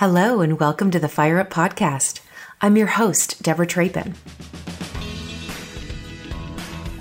[0.00, 2.20] Hello, and welcome to the Fire Up Podcast.
[2.62, 4.14] I'm your host, Deborah Trapin.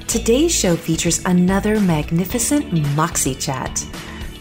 [0.06, 3.88] Today's show features another magnificent Moxie Chat.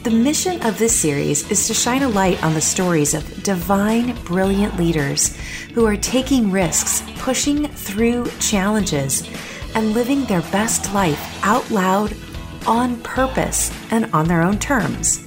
[0.02, 4.20] The mission of this series is to shine a light on the stories of divine,
[4.24, 5.36] brilliant leaders
[5.72, 9.22] who are taking risks, pushing through challenges,
[9.76, 12.12] and living their best life out loud,
[12.66, 15.24] on purpose, and on their own terms.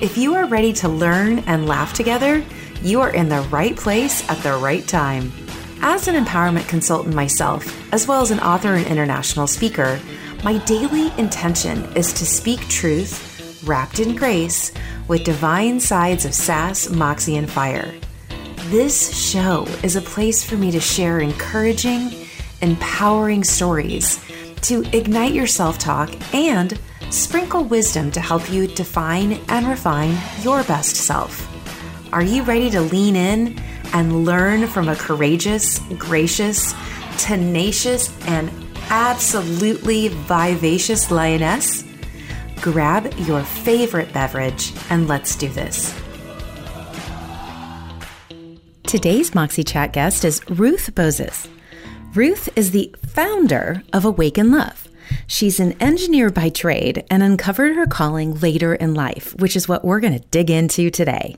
[0.00, 2.42] If you are ready to learn and laugh together,
[2.82, 5.32] you are in the right place at the right time.
[5.82, 10.00] As an empowerment consultant myself, as well as an author and international speaker,
[10.42, 14.72] my daily intention is to speak truth wrapped in grace
[15.06, 17.92] with divine sides of sass, moxie, and fire.
[18.66, 22.10] This show is a place for me to share encouraging,
[22.60, 24.24] empowering stories
[24.62, 26.78] to ignite your self talk and
[27.10, 31.51] sprinkle wisdom to help you define and refine your best self.
[32.12, 33.58] Are you ready to lean in
[33.94, 36.74] and learn from a courageous, gracious,
[37.16, 38.50] tenacious, and
[38.90, 41.84] absolutely vivacious lioness?
[42.60, 45.98] Grab your favorite beverage and let's do this.
[48.82, 51.48] Today's Moxie Chat guest is Ruth Buezis.
[52.14, 54.86] Ruth is the founder of Awaken Love.
[55.26, 59.82] She's an engineer by trade and uncovered her calling later in life, which is what
[59.82, 61.36] we're going to dig into today.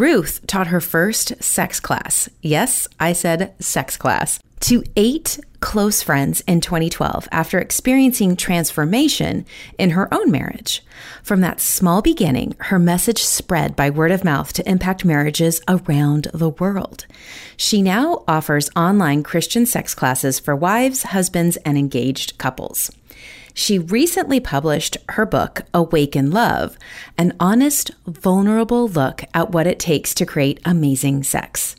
[0.00, 2.30] Ruth taught her first sex class.
[2.40, 4.40] Yes, I said sex class.
[4.60, 9.44] To eight close friends in 2012 after experiencing transformation
[9.76, 10.82] in her own marriage.
[11.22, 16.28] From that small beginning, her message spread by word of mouth to impact marriages around
[16.32, 17.04] the world.
[17.58, 22.90] She now offers online Christian sex classes for wives, husbands, and engaged couples.
[23.54, 26.78] She recently published her book, Awaken Love,
[27.18, 31.76] an honest, vulnerable look at what it takes to create amazing sex.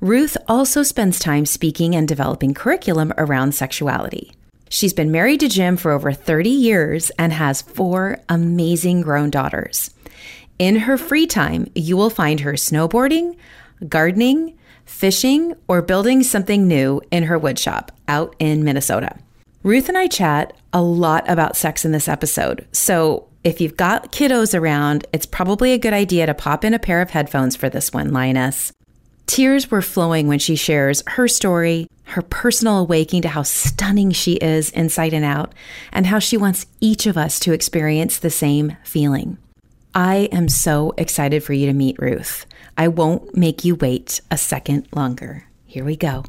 [0.00, 4.32] Ruth also spends time speaking and developing curriculum around sexuality.
[4.68, 9.90] She's been married to Jim for over 30 years and has four amazing grown daughters.
[10.58, 13.36] In her free time, you will find her snowboarding,
[13.88, 19.18] gardening, fishing, or building something new in her woodshop out in Minnesota.
[19.62, 22.66] Ruth and I chat a lot about sex in this episode.
[22.72, 26.80] So if you've got kiddos around, it's probably a good idea to pop in a
[26.80, 28.72] pair of headphones for this one, Lioness.
[29.26, 34.32] Tears were flowing when she shares her story, her personal awakening to how stunning she
[34.34, 35.54] is inside and out,
[35.92, 39.38] and how she wants each of us to experience the same feeling.
[39.94, 42.46] I am so excited for you to meet Ruth.
[42.76, 45.44] I won't make you wait a second longer.
[45.66, 46.24] Here we go.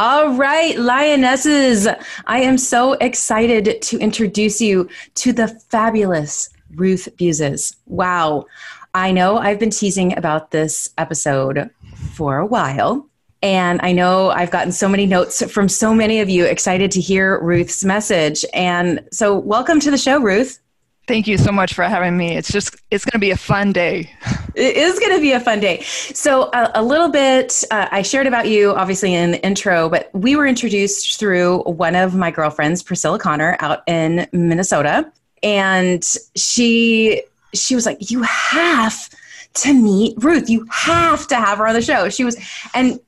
[0.00, 1.88] All right, lionesses.
[2.24, 7.74] I am so excited to introduce you to the fabulous Ruth Buezis.
[7.86, 8.46] Wow.
[8.94, 11.68] I know I've been teasing about this episode
[12.12, 13.08] for a while.
[13.42, 17.00] And I know I've gotten so many notes from so many of you excited to
[17.00, 18.44] hear Ruth's message.
[18.54, 20.60] And so, welcome to the show, Ruth.
[21.08, 22.36] Thank you so much for having me.
[22.36, 24.12] It's just, it's going to be a fun day.
[24.54, 25.80] It is going to be a fun day.
[25.80, 30.10] So, a, a little bit, uh, I shared about you obviously in the intro, but
[30.12, 35.10] we were introduced through one of my girlfriends, Priscilla Connor, out in Minnesota.
[35.42, 36.04] And
[36.36, 37.22] she,
[37.54, 39.08] she was like, You have
[39.54, 40.50] to meet Ruth.
[40.50, 42.10] You have to have her on the show.
[42.10, 42.36] She was,
[42.74, 43.00] and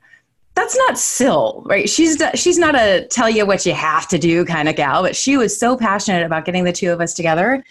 [0.54, 1.88] that's not Sil, right?
[1.88, 5.14] She's she's not a tell you what you have to do kind of gal, but
[5.14, 7.62] she was so passionate about getting the two of us together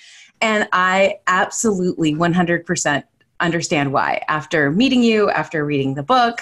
[0.42, 3.04] and I absolutely 100%
[3.40, 6.42] understand why after meeting you after reading the book.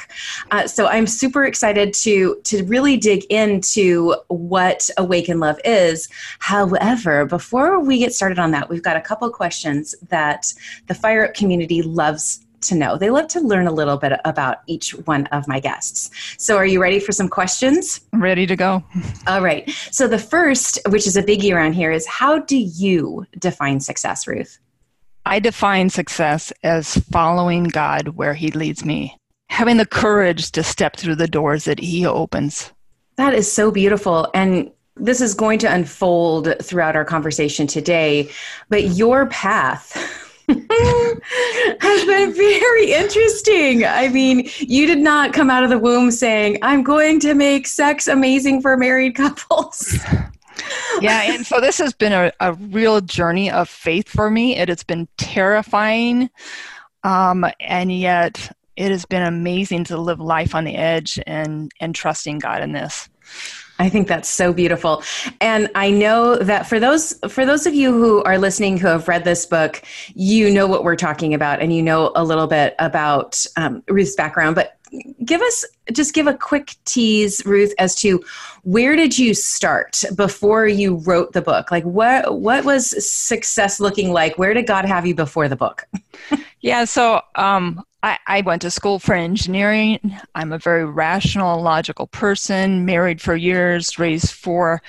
[0.51, 6.09] Uh, so i'm super excited to to really dig into what awaken love is.
[6.39, 10.51] However before we get started on that we've got a couple questions that
[10.87, 12.97] the fire up community loves to know.
[12.97, 16.09] They love to learn a little bit about each one of my guests.
[16.37, 18.01] So, are you ready for some questions?
[18.13, 18.83] ready to go.
[19.27, 19.69] All right.
[19.91, 24.27] So, the first, which is a biggie around here, is how do you define success,
[24.27, 24.59] Ruth?
[25.25, 29.17] I define success as following God where He leads me,
[29.49, 32.71] having the courage to step through the doors that He opens.
[33.17, 34.29] That is so beautiful.
[34.33, 38.31] And this is going to unfold throughout our conversation today,
[38.69, 43.85] but your path has been very interesting.
[43.85, 47.67] I mean, you did not come out of the womb saying, I'm going to make
[47.67, 49.97] sex amazing for married couples.
[51.01, 54.55] yeah, and so this has been a, a real journey of faith for me.
[54.55, 56.29] It has been terrifying,
[57.03, 61.93] um, and yet it has been amazing to live life on the edge and and
[61.93, 63.09] trusting God in this.
[63.79, 65.03] I think that's so beautiful.
[65.41, 69.07] And I know that for those for those of you who are listening who have
[69.07, 69.81] read this book,
[70.15, 74.15] you know what we're talking about and you know a little bit about um, Ruth's
[74.15, 74.55] background.
[74.55, 74.77] But
[75.25, 78.23] give us just give a quick tease ruth as to
[78.63, 84.11] where did you start before you wrote the book like what what was success looking
[84.11, 85.85] like where did god have you before the book
[86.61, 92.07] yeah so um, I, I went to school for engineering i'm a very rational logical
[92.07, 94.81] person married for years raised four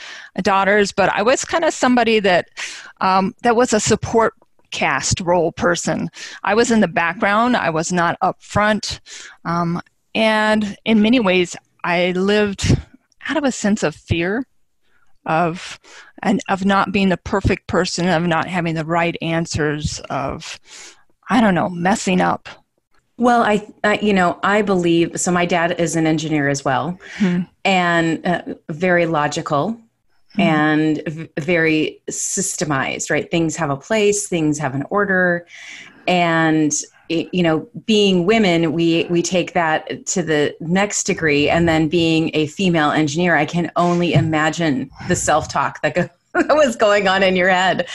[0.43, 2.49] daughters but i was kind of somebody that
[3.01, 4.35] um, that was a support
[4.71, 6.11] cast role person.
[6.43, 9.01] I was in the background, I was not up front.
[9.45, 9.81] Um,
[10.15, 12.77] and in many ways, I lived
[13.29, 14.47] out of a sense of fear
[15.27, 15.79] of
[16.23, 20.59] and of not being the perfect person, of not having the right answers, of
[21.29, 22.49] I don't know, messing up.
[23.19, 25.31] Well, I, I you know, I believe so.
[25.33, 30.41] My dad is an engineer as well, hmm and uh, very logical, mm-hmm.
[30.41, 33.31] and v- very systemized, right?
[33.31, 35.47] Things have a place, things have an order.
[36.07, 36.73] And
[37.11, 42.31] you know being women we we take that to the next degree and then being
[42.35, 47.23] a female engineer i can only imagine the self-talk that, go, that was going on
[47.23, 47.89] in your head.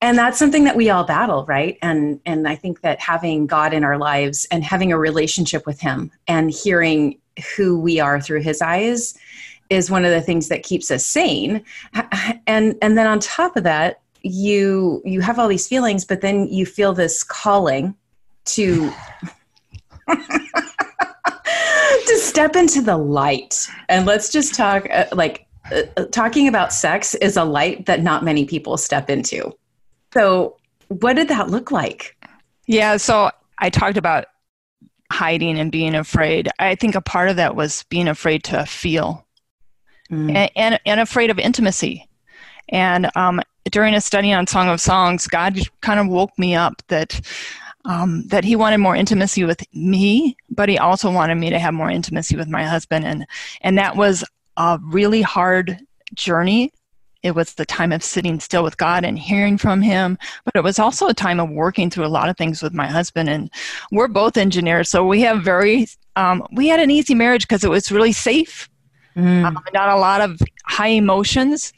[0.00, 1.78] And that's something that we all battle right?
[1.82, 5.80] And and i think that having god in our lives and having a relationship with
[5.80, 7.18] him and hearing
[7.56, 9.14] who we are through his eyes
[9.70, 11.64] is one of the things that keeps us sane.
[12.46, 16.46] And and then on top of that you you have all these feelings but then
[16.48, 17.94] you feel this calling
[18.44, 18.92] to
[22.06, 23.66] to step into the light.
[23.88, 28.24] And let's just talk uh, like uh, talking about sex is a light that not
[28.24, 29.52] many people step into
[30.12, 30.56] so
[30.88, 32.16] what did that look like
[32.66, 34.26] yeah so i talked about
[35.12, 39.26] hiding and being afraid i think a part of that was being afraid to feel
[40.10, 40.34] mm.
[40.34, 42.08] and, and, and, afraid of intimacy.
[42.68, 43.40] And um,
[43.70, 47.20] during a study on Song of Songs, God kind of woke me up that
[47.84, 51.74] um, that He wanted more intimacy with me, but He also wanted me to have
[51.74, 53.26] more intimacy with my husband, and
[53.62, 54.22] and that was
[54.56, 55.78] a really hard
[56.14, 56.72] journey.
[57.22, 60.64] It was the time of sitting still with God and hearing from Him, but it
[60.64, 63.28] was also a time of working through a lot of things with my husband.
[63.28, 63.50] And
[63.92, 65.86] we're both engineers, so we have very
[66.16, 68.70] um, we had an easy marriage because it was really safe
[69.16, 69.44] mm.
[69.44, 71.72] um, not a lot of high emotions.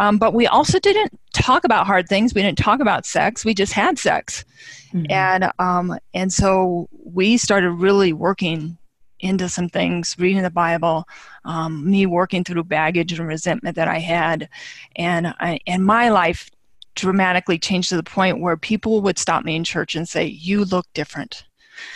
[0.00, 2.32] Um, but we also didn't talk about hard things.
[2.32, 3.44] We didn't talk about sex.
[3.44, 4.44] We just had sex,
[4.92, 5.10] mm-hmm.
[5.10, 8.78] and um, and so we started really working
[9.20, 11.06] into some things, reading the Bible,
[11.44, 14.48] um, me working through baggage and resentment that I had,
[14.96, 16.50] and I, and my life
[16.94, 20.64] dramatically changed to the point where people would stop me in church and say, "You
[20.64, 21.44] look different."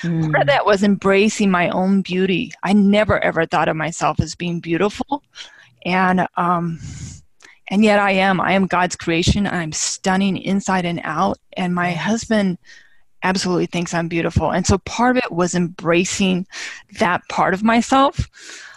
[0.02, 0.30] Mm.
[0.30, 2.52] Part of that was embracing my own beauty.
[2.62, 5.22] I never ever thought of myself as being beautiful,
[5.84, 6.78] and um,
[7.68, 8.40] and yet I am.
[8.40, 9.46] I am God's creation.
[9.46, 12.58] I'm stunning inside and out, and my husband
[13.22, 14.50] absolutely thinks I'm beautiful.
[14.50, 16.46] And so part of it was embracing
[16.98, 18.28] that part of myself.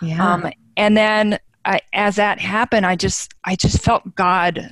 [0.02, 0.34] Yeah.
[0.34, 4.72] Um, and then I, as that happened, I just I just felt God.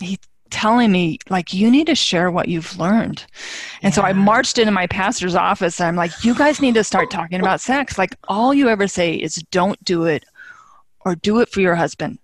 [0.00, 0.18] He
[0.50, 3.26] telling me like you need to share what you've learned
[3.82, 3.96] and yeah.
[3.96, 7.10] so i marched into my pastor's office and i'm like you guys need to start
[7.10, 10.24] talking about sex like all you ever say is don't do it
[11.00, 12.20] or do it for your husband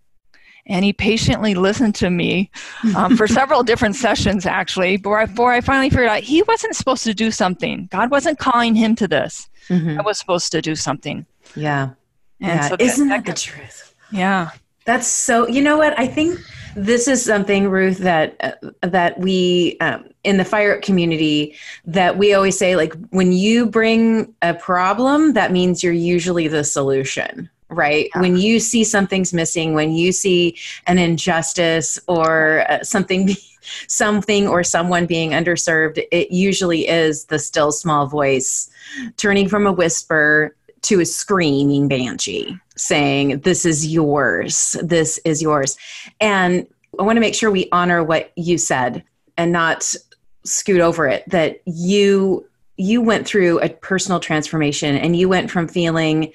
[0.70, 2.50] and he patiently listened to me
[2.96, 7.12] um, for several different sessions actually before I finally figured out he wasn't supposed to
[7.12, 7.88] do something.
[7.90, 9.48] God wasn't calling him to this.
[9.68, 10.00] Mm-hmm.
[10.00, 11.26] i was supposed to do something.
[11.54, 11.90] Yeah.
[12.40, 12.68] And yeah.
[12.68, 13.94] so isn't that, that the truth?
[14.10, 14.50] Yeah.
[14.84, 15.98] That's so you know what?
[15.98, 16.40] I think
[16.74, 22.32] this is something ruth that uh, that we um, in the fire community that we
[22.32, 28.10] always say like when you bring a problem that means you're usually the solution right
[28.14, 28.20] yeah.
[28.20, 33.30] when you see something's missing when you see an injustice or uh, something
[33.86, 38.70] something or someone being underserved it usually is the still small voice
[39.16, 44.76] turning from a whisper to a screaming banshee saying, This is yours.
[44.82, 45.76] This is yours.
[46.20, 46.66] And
[46.98, 49.04] I want to make sure we honor what you said
[49.36, 49.94] and not
[50.44, 52.46] scoot over it that you
[52.76, 56.32] you went through a personal transformation and you went from feeling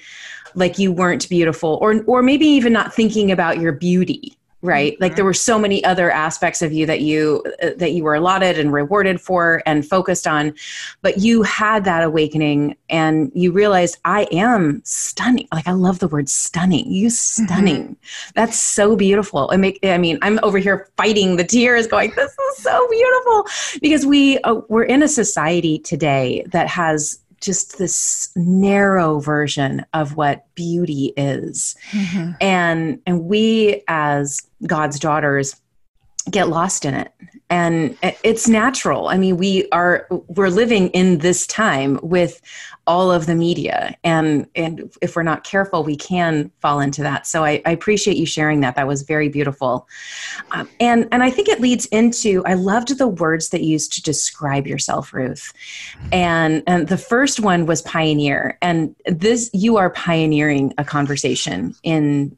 [0.55, 4.93] like you weren't beautiful or or maybe even not thinking about your beauty right?
[4.93, 5.03] Mm-hmm.
[5.03, 8.15] like there were so many other aspects of you that you uh, that you were
[8.15, 10.53] allotted and rewarded for and focused on
[11.01, 15.47] but you had that awakening and you realized i am stunning.
[15.53, 16.91] Like i love the word stunning.
[16.91, 17.83] You stunning.
[17.83, 18.31] Mm-hmm.
[18.33, 19.50] that's so beautiful.
[19.51, 23.45] I make i mean i'm over here fighting the tears going this is so beautiful.
[23.81, 30.16] Because we uh, we're in a society today that has just this narrow version of
[30.16, 32.32] what beauty is mm-hmm.
[32.42, 35.62] and and we as god's daughters
[36.32, 37.12] get lost in it.
[37.51, 39.08] And it's natural.
[39.10, 42.41] I mean we are we're living in this time with
[42.88, 43.96] all of the media.
[44.03, 47.27] And and if we're not careful we can fall into that.
[47.27, 48.75] So i, I appreciate you sharing that.
[48.75, 49.88] That was very beautiful.
[50.51, 53.94] Um, and and i think it leads into i loved the words that you used
[53.94, 55.53] to describe yourself ruth.
[56.12, 58.58] And and the first one was pioneer.
[58.63, 62.36] And this you are pioneering a conversation in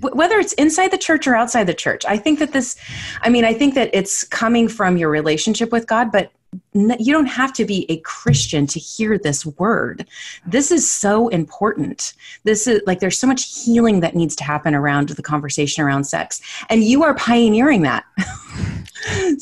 [0.00, 2.76] whether it's inside the church or outside the church i think that this
[3.22, 6.32] i mean i think that it's coming from your relationship with god but
[6.72, 10.06] you don't have to be a christian to hear this word.
[10.46, 12.14] This is so important.
[12.44, 16.04] This is like there's so much healing that needs to happen around the conversation around
[16.04, 18.04] sex and you are pioneering that
[19.06, 19.38] and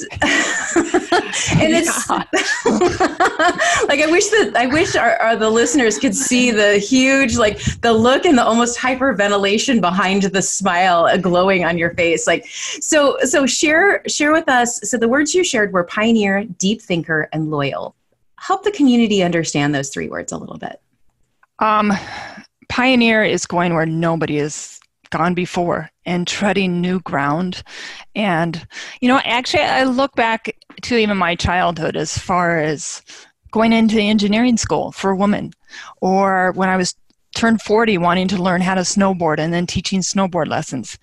[1.73, 2.11] it's
[3.89, 7.59] like I wish that I wish our, our, the listeners could see the huge like
[7.81, 12.27] the look and the almost hyperventilation behind the smile glowing on your face.
[12.27, 14.81] Like so so share share with us.
[14.89, 17.95] So the words you shared were pioneer, deep thinker, and loyal.
[18.39, 20.81] Help the community understand those three words a little bit.
[21.59, 21.93] Um,
[22.69, 24.79] pioneer is going where nobody has
[25.11, 27.63] gone before and treading new ground.
[28.15, 28.67] And,
[29.01, 33.03] you know, actually, I look back to even my childhood as far as
[33.51, 35.53] going into engineering school for a woman,
[36.01, 36.95] or when I was
[37.35, 40.99] turned 40 wanting to learn how to snowboard and then teaching snowboard lessons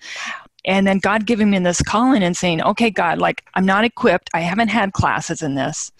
[0.64, 4.30] and then God giving me this calling and saying, okay, God, like I'm not equipped.
[4.32, 5.90] I haven't had classes in this.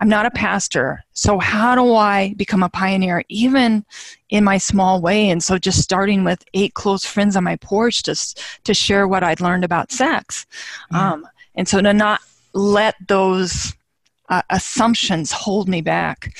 [0.00, 1.04] I'm not a pastor.
[1.12, 3.84] So how do I become a pioneer, even
[4.28, 5.28] in my small way?
[5.30, 9.24] And so just starting with eight close friends on my porch just to share what
[9.24, 10.46] I'd learned about sex.
[10.92, 11.12] Yeah.
[11.12, 12.20] Um, and so to not
[12.52, 13.74] let those
[14.28, 16.36] uh, assumptions hold me back.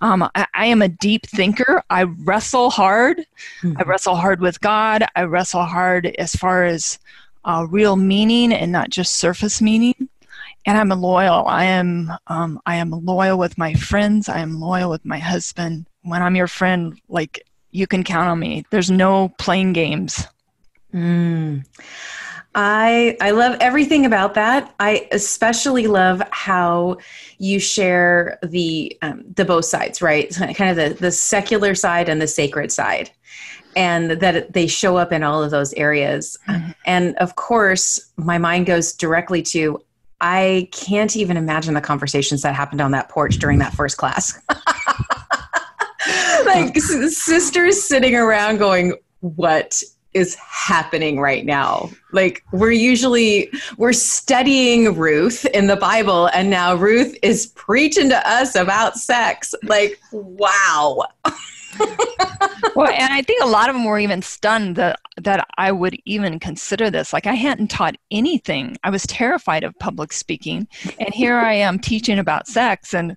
[0.00, 1.82] Um, I, I, am a deep thinker.
[1.90, 3.18] I wrestle hard.
[3.62, 3.74] Mm-hmm.
[3.78, 5.04] I wrestle hard with God.
[5.16, 6.98] I wrestle hard as far as
[7.44, 10.08] uh, real meaning and not just surface meaning.
[10.66, 11.46] And I'm loyal.
[11.46, 12.10] I am.
[12.28, 14.28] Um, I am loyal with my friends.
[14.28, 15.86] I am loyal with my husband.
[16.02, 18.64] When I'm your friend, like you can count on me.
[18.70, 20.26] There's no playing games.
[20.94, 21.66] Mm.
[22.54, 24.74] I I love everything about that.
[24.78, 26.98] I especially love how
[27.38, 30.30] you share the um, the both sides, right?
[30.54, 33.10] Kind of the the secular side and the sacred side,
[33.74, 36.38] and that they show up in all of those areas.
[36.48, 36.70] Mm-hmm.
[36.86, 39.82] And of course, my mind goes directly to
[40.20, 44.40] I can't even imagine the conversations that happened on that porch during that first class.
[46.46, 49.82] like sisters sitting around going, "What
[50.14, 51.90] is happening right now.
[52.12, 58.28] Like we're usually we're studying Ruth in the Bible and now Ruth is preaching to
[58.28, 59.54] us about sex.
[59.64, 61.04] Like wow.
[62.76, 65.96] well, and I think a lot of them were even stunned that that I would
[66.04, 67.12] even consider this.
[67.12, 68.76] Like I hadn't taught anything.
[68.84, 70.68] I was terrified of public speaking,
[70.98, 73.16] and here I am teaching about sex, and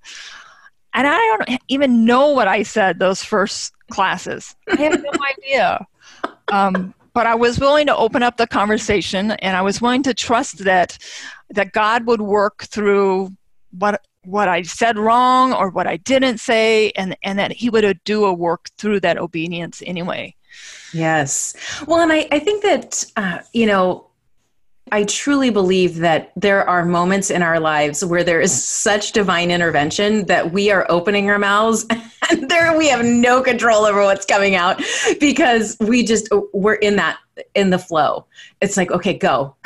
[0.94, 4.56] and I don't even know what I said those first classes.
[4.70, 5.86] I have no idea.
[6.52, 10.14] Um, but I was willing to open up the conversation, and I was willing to
[10.14, 10.98] trust that
[11.50, 13.32] that God would work through
[13.78, 18.00] what what I said wrong or what I didn't say, and and that He would
[18.04, 20.36] do a work through that obedience anyway.
[20.94, 21.56] Yes.
[21.88, 24.07] Well, and I, I think that, uh, you know,
[24.92, 29.52] I truly believe that there are moments in our lives where there is such divine
[29.52, 31.86] intervention that we are opening our mouths
[32.30, 34.82] and there we have no control over what's coming out
[35.20, 37.18] because we just we're in that
[37.56, 38.26] in the flow.
[38.62, 39.56] It's like, okay, go.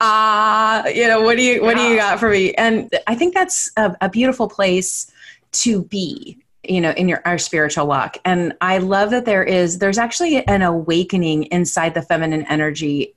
[0.00, 2.52] Ah, uh, you know, what do you what do you got for me?
[2.54, 5.10] And I think that's a, a beautiful place
[5.52, 9.78] to be you know in your our spiritual walk and i love that there is
[9.78, 13.12] there's actually an awakening inside the feminine energy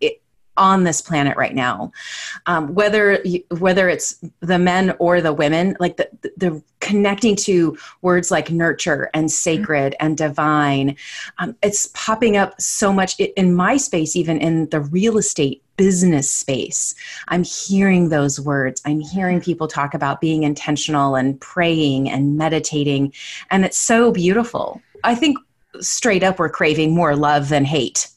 [0.58, 1.92] on this planet right now.
[2.46, 3.24] Um, whether
[3.60, 9.10] whether it's the men or the women like the, the connecting to words like nurture
[9.14, 10.96] and sacred and divine
[11.40, 16.30] um, it's popping up so much in my space even in the real estate business
[16.30, 16.96] space.
[17.28, 18.82] I'm hearing those words.
[18.84, 23.14] I'm hearing people talk about being intentional and praying and meditating
[23.52, 24.82] and it's so beautiful.
[25.04, 25.38] I think
[25.80, 28.10] straight up we're craving more love than hate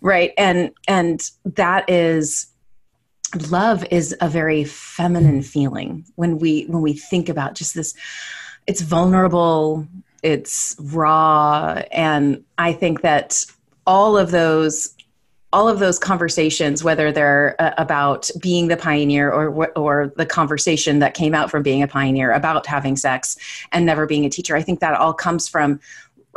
[0.00, 0.32] right.
[0.36, 2.46] And and that is
[3.50, 7.94] love is a very feminine feeling when we when we think about just this
[8.66, 9.86] it's vulnerable
[10.22, 11.82] it's raw.
[11.92, 13.44] And i think that
[13.86, 14.96] all of those
[15.52, 20.98] all of those conversations, whether they're uh, about being the pioneer or or the conversation
[20.98, 23.36] that came out from being a pioneer about having sex
[23.72, 25.80] and never being a teacher, I think that all comes from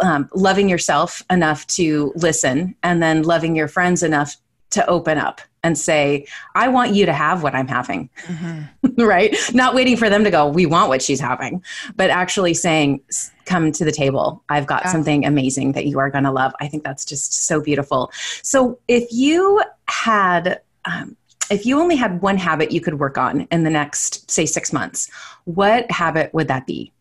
[0.02, 4.36] um, loving yourself enough to listen, and then loving your friends enough
[4.72, 6.26] to open up and say,
[6.56, 9.02] I want you to have what I'm having, mm-hmm.
[9.04, 9.36] right?
[9.54, 11.64] Not waiting for them to go, we want what she's having,
[11.96, 13.02] but actually saying,
[13.46, 14.44] come to the table.
[14.50, 14.92] I've got yeah.
[14.92, 16.54] something amazing that you are going to love.
[16.62, 18.12] I think that's just so beautiful.
[18.44, 21.18] So if you had, um,
[21.50, 24.72] if you only had one habit you could work on in the next, say, six
[24.72, 25.10] months,
[25.46, 26.94] what habit would that be?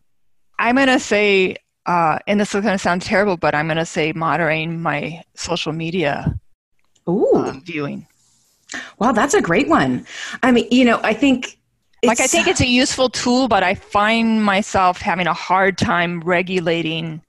[0.58, 1.56] I'm going to say,
[1.88, 5.22] uh, and this is going to sound terrible, but I'm going to say moderating my
[5.34, 6.38] social media
[7.08, 7.32] Ooh.
[7.34, 8.06] Uh, viewing.
[8.98, 10.06] Wow, that's a great one.
[10.42, 11.58] I mean, you know, I think
[12.04, 16.20] like I think it's a useful tool, but I find myself having a hard time
[16.20, 17.22] regulating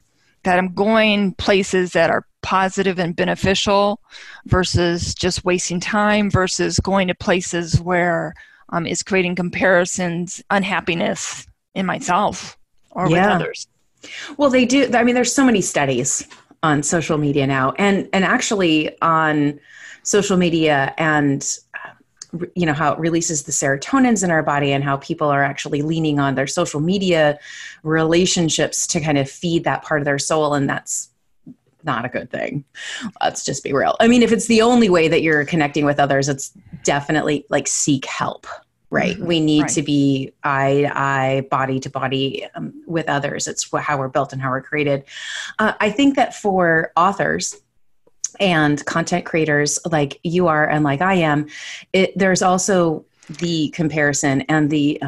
[0.43, 4.01] that I'm going places that are positive and beneficial
[4.45, 8.33] versus just wasting time versus going to places where
[8.69, 12.57] um, is creating comparisons, unhappiness in myself
[12.91, 13.15] or yeah.
[13.15, 13.67] with others.
[14.37, 14.89] Well, they do.
[14.93, 16.27] I mean, there's so many studies
[16.63, 19.59] on social media now, and and actually on
[20.03, 21.89] social media and uh,
[22.55, 25.81] you know how it releases the serotonins in our body and how people are actually
[25.81, 27.37] leaning on their social media
[27.83, 31.09] relationships to kind of feed that part of their soul and that's
[31.83, 32.63] not a good thing
[33.21, 35.99] let's just be real i mean if it's the only way that you're connecting with
[35.99, 36.51] others it's
[36.83, 38.45] definitely like seek help
[38.89, 39.25] right mm-hmm.
[39.25, 39.71] we need right.
[39.71, 44.33] to be eye to eye body to body um, with others it's how we're built
[44.33, 45.03] and how we're created
[45.59, 47.61] uh, i think that for authors
[48.39, 51.47] and content creators like you are and like I am,
[51.93, 53.05] it, there's also
[53.37, 55.07] the comparison and the uh,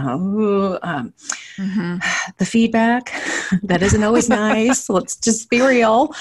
[0.84, 1.14] um,
[1.58, 1.98] mm-hmm.
[2.38, 3.12] the feedback
[3.64, 4.90] that isn't always nice.
[4.90, 6.14] Let's just be real.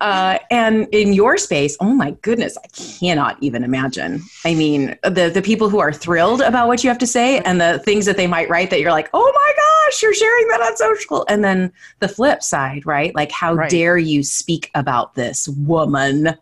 [0.00, 4.22] Uh, and in your space, oh my goodness, I cannot even imagine.
[4.44, 7.60] I mean, the the people who are thrilled about what you have to say and
[7.60, 10.60] the things that they might write that you're like, oh my gosh, you're sharing that
[10.60, 11.24] on social.
[11.28, 13.14] And then the flip side, right?
[13.14, 13.70] Like, how right.
[13.70, 16.36] dare you speak about this woman?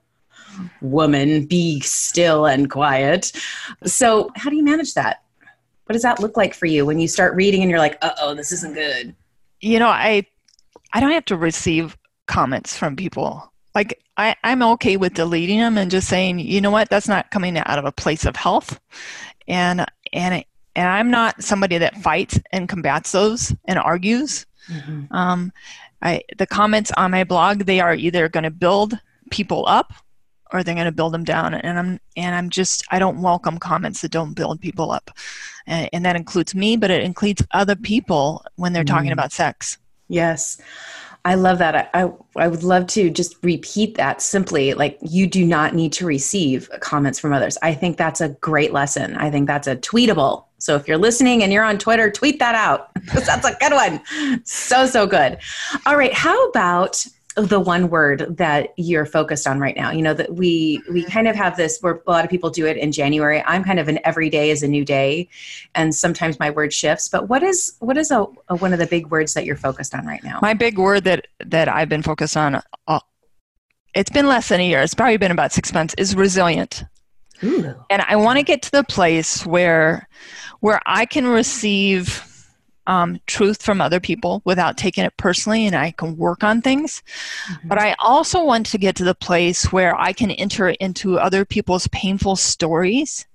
[0.80, 3.32] Woman, be still and quiet.
[3.84, 5.22] So, how do you manage that?
[5.86, 8.12] What does that look like for you when you start reading and you're like, "Uh
[8.20, 9.14] oh, this isn't good"?
[9.60, 10.26] You know, I
[10.92, 11.96] I don't have to receive
[12.26, 13.52] comments from people.
[13.74, 17.30] Like I, I'm okay with deleting them and just saying, you know what, that's not
[17.30, 18.80] coming out of a place of health,
[19.48, 20.44] and and
[20.76, 24.46] and I'm not somebody that fights and combats those and argues.
[24.68, 25.14] Mm-hmm.
[25.14, 25.52] Um,
[26.02, 28.98] I, the comments on my blog they are either going to build
[29.30, 29.92] people up
[30.54, 33.58] or they're going to build them down and i'm and i'm just i don't welcome
[33.58, 35.10] comments that don't build people up
[35.66, 38.88] and, and that includes me but it includes other people when they're mm.
[38.88, 39.76] talking about sex
[40.08, 40.60] yes
[41.26, 41.74] I love that.
[41.94, 44.74] I, I, I would love to just repeat that simply.
[44.74, 47.56] Like, you do not need to receive comments from others.
[47.62, 49.16] I think that's a great lesson.
[49.16, 50.44] I think that's a tweetable.
[50.58, 54.44] So if you're listening and you're on Twitter, tweet that out that's a good one.
[54.44, 55.38] So, so good.
[55.86, 56.12] All right.
[56.12, 57.06] How about
[57.36, 59.90] the one word that you're focused on right now.
[59.90, 61.10] You know that we we mm-hmm.
[61.10, 63.42] kind of have this where a lot of people do it in january.
[63.44, 65.28] I'm kind of an every day is a new day
[65.74, 67.08] and sometimes my word shifts.
[67.08, 69.94] But what is what is a, a one of the big words that you're focused
[69.94, 70.38] on right now?
[70.42, 73.00] My big word that that i've been focused on uh,
[73.94, 74.80] it's been less than a year.
[74.80, 76.84] It's probably been about six months is resilient.
[77.42, 77.74] Ooh.
[77.90, 80.08] and i want to get to the place where
[80.60, 82.24] where i can receive
[82.86, 87.02] um, truth from other people without taking it personally and I can work on things.
[87.50, 87.68] Mm-hmm.
[87.68, 91.44] But I also want to get to the place where I can enter into other
[91.44, 93.26] people's painful stories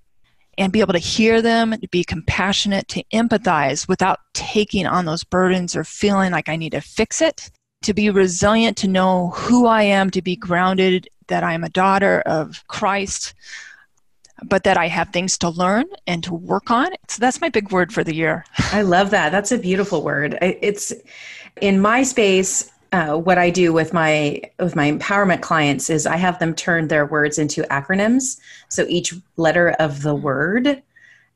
[0.57, 5.23] and be able to hear them, to be compassionate, to empathize without taking on those
[5.23, 7.49] burdens or feeling like I need to fix it,
[7.83, 11.69] to be resilient, to know who I am, to be grounded, that I am a
[11.69, 13.33] daughter of Christ
[14.43, 16.89] but that I have things to learn and to work on.
[17.07, 18.45] So that's my big word for the year.
[18.71, 19.31] I love that.
[19.31, 20.37] That's a beautiful word.
[20.41, 20.93] It's
[21.61, 22.71] in my space.
[22.91, 26.87] Uh, what I do with my with my empowerment clients is I have them turn
[26.87, 28.39] their words into acronyms.
[28.69, 30.81] So each letter of the word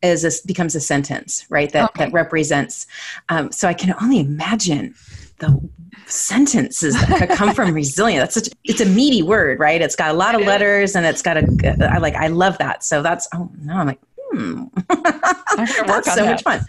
[0.02, 1.72] is a, becomes a sentence, right?
[1.72, 2.06] That okay.
[2.06, 2.88] that represents.
[3.30, 4.96] Um, so I can only imagine
[5.38, 5.60] the
[6.06, 8.22] sentences that come from resilient.
[8.22, 9.82] That's such it's a meaty word, right?
[9.82, 12.84] It's got a lot of letters and it's got a I like I love that.
[12.84, 14.00] So that's oh no, I'm like
[14.32, 14.64] hmm.
[14.88, 16.26] that's so that.
[16.26, 16.66] much fun.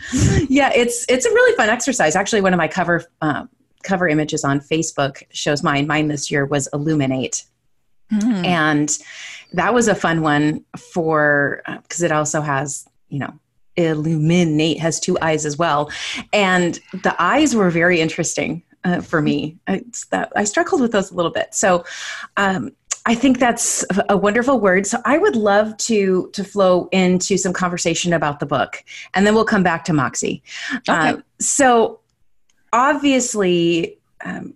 [0.48, 2.16] Yeah, it's it's a really fun exercise.
[2.16, 3.46] Actually, one of my cover uh,
[3.82, 5.86] cover images on Facebook shows mine.
[5.86, 7.44] Mine this year was illuminate,
[8.12, 8.44] mm.
[8.44, 8.98] and
[9.52, 13.32] that was a fun one for because uh, it also has you know
[13.76, 15.90] illuminate has two eyes as well
[16.32, 21.10] and the eyes were very interesting uh, for me it's that i struggled with those
[21.10, 21.84] a little bit so
[22.36, 22.70] um,
[23.06, 24.86] I think that's a wonderful word.
[24.86, 29.34] So I would love to to flow into some conversation about the book, and then
[29.34, 30.42] we'll come back to Moxie.
[30.88, 31.10] Okay.
[31.10, 32.00] Um, so
[32.72, 34.54] obviously, um,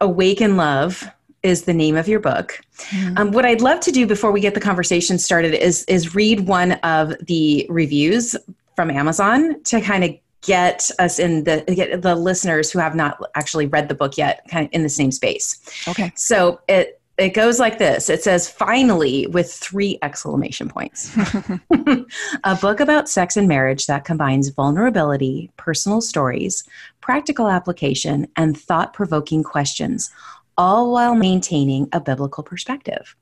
[0.00, 1.10] "Awaken Love"
[1.42, 2.60] is the name of your book.
[2.88, 3.18] Mm-hmm.
[3.18, 6.46] Um, what I'd love to do before we get the conversation started is is read
[6.46, 8.34] one of the reviews
[8.76, 13.20] from Amazon to kind of get us in the get the listeners who have not
[13.34, 15.60] actually read the book yet kind of in the same space.
[15.88, 16.12] Okay.
[16.16, 18.08] So it it goes like this.
[18.08, 21.14] It says finally with three exclamation points.
[22.44, 26.64] a book about sex and marriage that combines vulnerability, personal stories,
[27.02, 30.10] practical application, and thought-provoking questions,
[30.56, 33.14] all while maintaining a biblical perspective.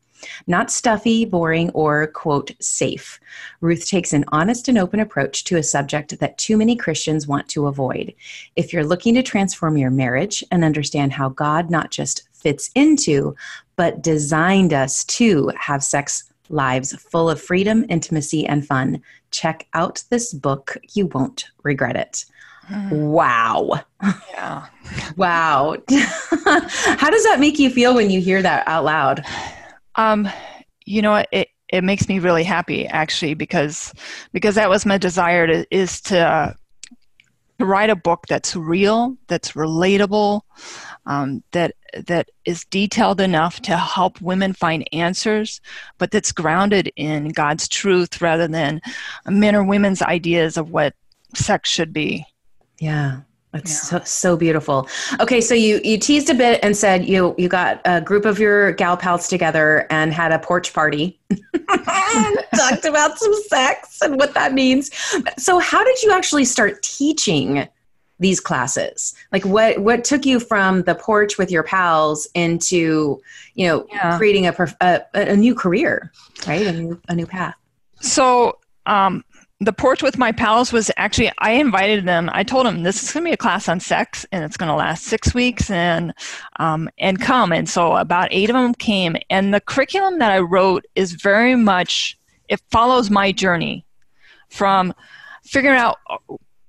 [0.46, 3.20] Not stuffy, boring, or, quote, safe.
[3.60, 7.48] Ruth takes an honest and open approach to a subject that too many Christians want
[7.50, 8.14] to avoid.
[8.56, 13.34] If you're looking to transform your marriage and understand how God not just fits into,
[13.76, 20.02] but designed us to have sex lives full of freedom, intimacy, and fun, check out
[20.10, 20.76] this book.
[20.94, 22.24] You won't regret it.
[22.70, 22.90] Mm.
[22.90, 23.80] Wow.
[24.30, 24.66] Yeah.
[25.16, 25.76] wow.
[25.90, 29.24] How does that make you feel when you hear that out loud?
[29.98, 30.28] Um,
[30.86, 33.92] you know, it it makes me really happy actually because
[34.32, 36.54] because that was my desire to is to uh,
[37.58, 40.42] to write a book that's real, that's relatable,
[41.06, 41.74] um, that
[42.06, 45.60] that is detailed enough to help women find answers,
[45.98, 48.80] but that's grounded in God's truth rather than
[49.26, 50.94] men or women's ideas of what
[51.34, 52.24] sex should be.
[52.78, 53.20] Yeah.
[53.52, 54.00] That's yeah.
[54.00, 54.88] so, so beautiful.
[55.20, 58.38] Okay, so you you teased a bit and said you you got a group of
[58.38, 61.18] your gal pals together and had a porch party.
[62.10, 64.90] And talked about some sex and what that means.
[65.36, 67.68] So how did you actually start teaching
[68.18, 69.14] these classes?
[69.30, 73.20] Like what what took you from the porch with your pals into,
[73.54, 74.16] you know, yeah.
[74.16, 76.10] creating a, a, a new career,
[76.46, 76.66] right?
[76.66, 77.54] A new a new path.
[78.00, 79.22] So, um
[79.60, 83.12] the porch with my pals was actually i invited them i told them this is
[83.12, 86.14] going to be a class on sex and it's going to last six weeks and
[86.60, 87.52] um, and come.
[87.52, 91.56] And so about eight of them came and the curriculum that i wrote is very
[91.56, 92.16] much
[92.48, 93.84] it follows my journey
[94.48, 94.94] from
[95.42, 95.98] figuring out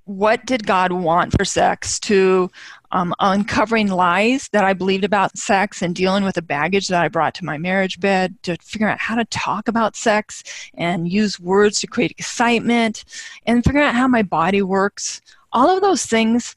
[0.04, 2.50] what did god want for sex to
[2.92, 7.08] um, uncovering lies that I believed about sex and dealing with the baggage that I
[7.08, 10.42] brought to my marriage bed to figure out how to talk about sex
[10.74, 13.04] and use words to create excitement
[13.46, 15.20] and figuring out how my body works.
[15.52, 16.54] All of those things,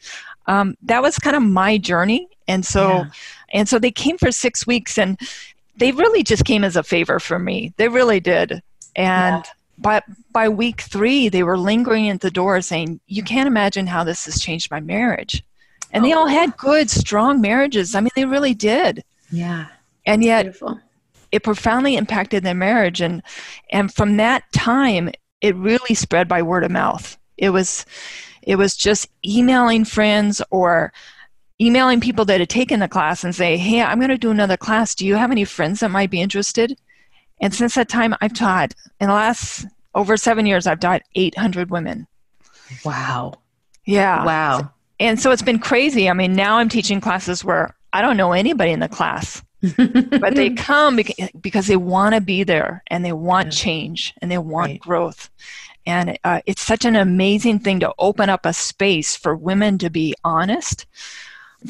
[0.48, 2.28] um, that was kind of my journey.
[2.48, 3.06] And so, yeah.
[3.54, 5.20] and so they came for six weeks and
[5.78, 7.74] they really just came as a favor for me.
[7.78, 8.62] They really did.
[8.96, 13.48] And yeah by by week three they were lingering at the door saying you can't
[13.48, 15.44] imagine how this has changed my marriage
[15.94, 16.08] and oh.
[16.08, 17.96] they all had good, strong marriages.
[17.96, 19.04] I mean, they really did.
[19.32, 19.68] Yeah.
[20.06, 20.80] And yet, Beautiful.
[21.32, 23.00] it profoundly impacted their marriage.
[23.00, 23.22] And,
[23.72, 27.18] and from that time, it really spread by word of mouth.
[27.38, 27.86] It was,
[28.42, 30.92] it was just emailing friends or
[31.62, 34.58] emailing people that had taken the class and say, Hey, I'm going to do another
[34.58, 34.96] class.
[34.96, 36.78] Do you have any friends that might be interested?
[37.40, 41.70] And since that time, I've taught, in the last over seven years, I've taught 800
[41.70, 42.08] women.
[42.84, 43.36] Wow.
[43.86, 44.26] Yeah.
[44.26, 46.10] Wow and so it's been crazy.
[46.10, 49.44] I mean, now I'm teaching classes where I don't know anybody in the class,
[49.78, 51.00] but they come
[51.42, 53.52] because they want to be there and they want yeah.
[53.52, 54.80] change and they want right.
[54.80, 55.30] growth.
[55.86, 59.90] And uh, it's such an amazing thing to open up a space for women to
[59.90, 60.86] be honest,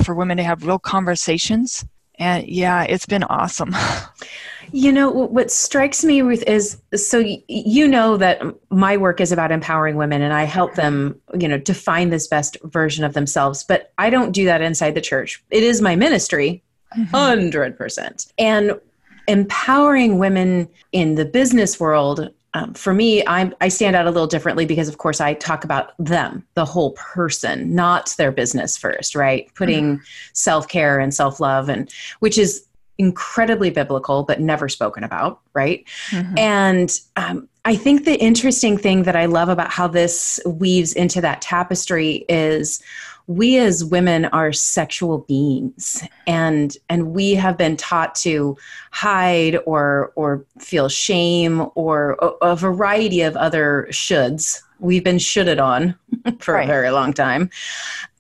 [0.04, 1.86] for women to have real conversations.
[2.20, 3.76] And yeah, it's been awesome.
[4.76, 9.52] You know, what strikes me, Ruth, is so you know that my work is about
[9.52, 13.64] empowering women and I help them, you know, define this best version of themselves.
[13.64, 15.44] But I don't do that inside the church.
[15.52, 16.64] It is my ministry,
[16.98, 17.76] 100%.
[17.76, 18.30] Mm-hmm.
[18.40, 18.80] And
[19.28, 24.28] empowering women in the business world um, for me, i I stand out a little
[24.28, 29.16] differently because, of course, I talk about them, the whole person, not their business first,
[29.16, 29.52] right?
[29.56, 30.04] Putting mm-hmm.
[30.34, 32.66] self care and self love, and which is
[32.97, 36.38] incredibly biblical but never spoken about right mm-hmm.
[36.38, 41.19] and um, i think the interesting thing that i love about how this weaves into
[41.19, 42.84] that tapestry is
[43.27, 48.58] we as women are sexual beings and and we have been taught to
[48.91, 55.60] hide or or feel shame or a, a variety of other shoulds we've been shoulded
[55.60, 55.95] on
[56.39, 56.65] for right.
[56.65, 57.49] a very long time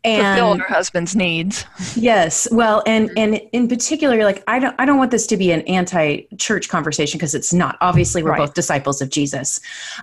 [0.03, 1.65] and fulfill her husband's needs.
[1.95, 2.47] Yes.
[2.51, 5.61] Well, and and in particular, like I don't I don't want this to be an
[5.61, 7.77] anti-church conversation because it's not.
[7.81, 8.39] Obviously, we're right.
[8.39, 9.59] both disciples of Jesus.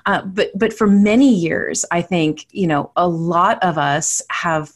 [0.06, 4.72] Uh, but but for many years, I think you know a lot of us have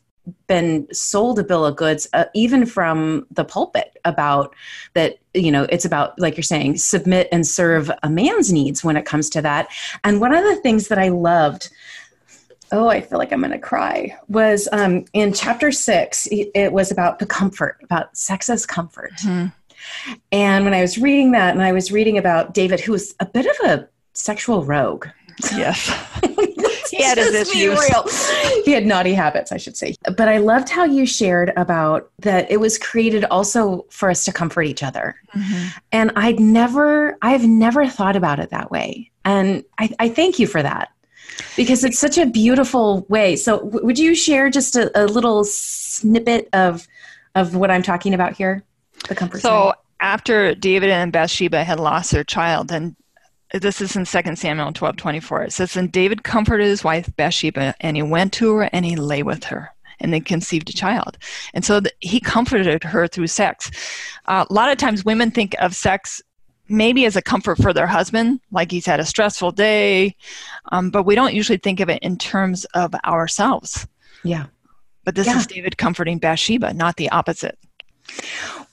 [0.46, 4.54] been sold a bill of goods uh, even from the pulpit about
[4.94, 8.96] that you know it's about like you're saying submit and serve a man's needs when
[8.96, 9.68] it comes to that
[10.02, 11.68] and one of the things that i loved
[12.72, 16.90] oh i feel like i'm going to cry was um, in chapter six it was
[16.90, 19.46] about the comfort about sex as comfort mm-hmm.
[20.32, 23.26] and when i was reading that and i was reading about david who was a
[23.26, 25.06] bit of a sexual rogue
[25.54, 25.90] yes
[26.96, 27.78] he had his issues.
[27.78, 28.04] Real.
[28.64, 29.94] He had naughty habits, I should say.
[30.16, 34.32] But I loved how you shared about that it was created also for us to
[34.32, 35.16] comfort each other.
[35.34, 35.78] Mm-hmm.
[35.92, 39.10] And I'd never, I've never thought about it that way.
[39.24, 40.90] And I, I thank you for that
[41.56, 43.36] because it's such a beautiful way.
[43.36, 46.86] So, w- would you share just a, a, little snippet of
[47.34, 48.62] of what I'm talking about here?
[49.08, 49.40] The comfort.
[49.40, 49.74] So, side?
[50.00, 52.96] after David and Bathsheba had lost their child, and
[53.52, 55.42] this is in 2 Samuel 12 24.
[55.44, 58.96] It says, And David comforted his wife Bathsheba, and he went to her and he
[58.96, 59.70] lay with her,
[60.00, 61.18] and they conceived a child.
[61.52, 63.70] And so the, he comforted her through sex.
[64.26, 66.20] Uh, a lot of times women think of sex
[66.68, 70.16] maybe as a comfort for their husband, like he's had a stressful day,
[70.72, 73.86] um, but we don't usually think of it in terms of ourselves.
[74.22, 74.46] Yeah.
[75.04, 75.38] But this yeah.
[75.38, 77.58] is David comforting Bathsheba, not the opposite.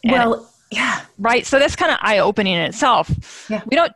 [0.06, 1.02] well, yeah.
[1.18, 1.46] Right.
[1.46, 3.48] So that's kind of eye opening in itself.
[3.50, 3.62] Yeah.
[3.66, 3.92] We don't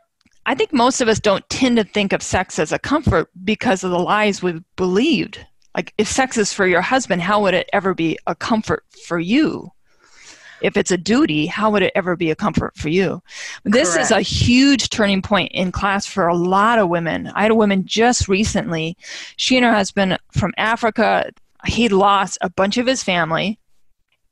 [0.46, 3.82] I think most of us don't tend to think of sex as a comfort because
[3.82, 5.44] of the lies we've believed.
[5.74, 9.18] Like, if sex is for your husband, how would it ever be a comfort for
[9.18, 9.72] you?
[10.66, 13.22] If it's a duty, how would it ever be a comfort for you?
[13.62, 14.04] This Correct.
[14.04, 17.28] is a huge turning point in class for a lot of women.
[17.36, 18.96] I had a woman just recently.
[19.36, 21.30] She and her husband from Africa,
[21.66, 23.60] he lost a bunch of his family.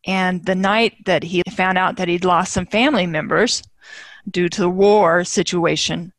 [0.06, 3.62] And the night that he found out that he'd lost some family members,
[4.28, 6.12] due to the war situation,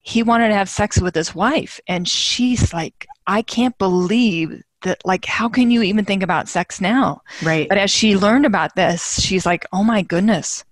[0.00, 1.78] he wanted to have sex with his wife.
[1.86, 6.80] And she's like, I can't believe that, like, how can you even think about sex
[6.80, 7.22] now?
[7.42, 7.68] Right.
[7.68, 10.64] But as she learned about this, she's like, oh my goodness,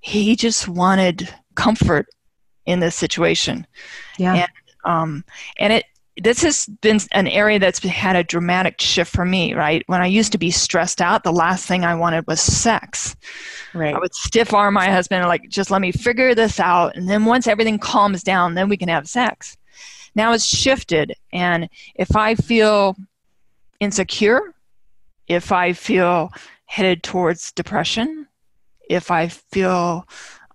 [0.00, 2.06] he just wanted comfort
[2.66, 3.66] in this situation.
[4.18, 4.34] Yeah.
[4.34, 4.48] And,
[4.84, 5.24] um,
[5.58, 5.84] and it,
[6.18, 9.82] this has been an area that's had a dramatic shift for me, right?
[9.86, 13.16] When I used to be stressed out, the last thing I wanted was sex.
[13.72, 13.94] Right.
[13.94, 16.96] I would stiff arm my husband, like, just let me figure this out.
[16.96, 19.56] And then once everything calms down, then we can have sex.
[20.14, 21.14] Now it's shifted.
[21.32, 22.94] And if I feel
[23.82, 24.54] insecure,
[25.26, 26.30] if I feel
[26.66, 28.28] headed towards depression,
[28.88, 30.06] if I feel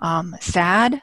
[0.01, 1.01] um, sad,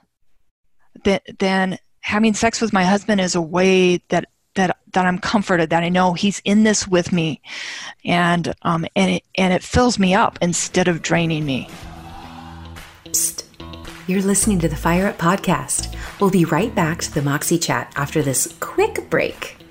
[1.05, 5.71] then, then having sex with my husband is a way that that that I'm comforted
[5.71, 7.43] that I know He's in this with me,
[8.05, 11.69] and um, and it and it fills me up instead of draining me.
[13.07, 13.45] Psst.
[14.07, 15.97] You're listening to the Fire Up podcast.
[16.21, 19.64] We'll be right back to the Moxie chat after this quick break.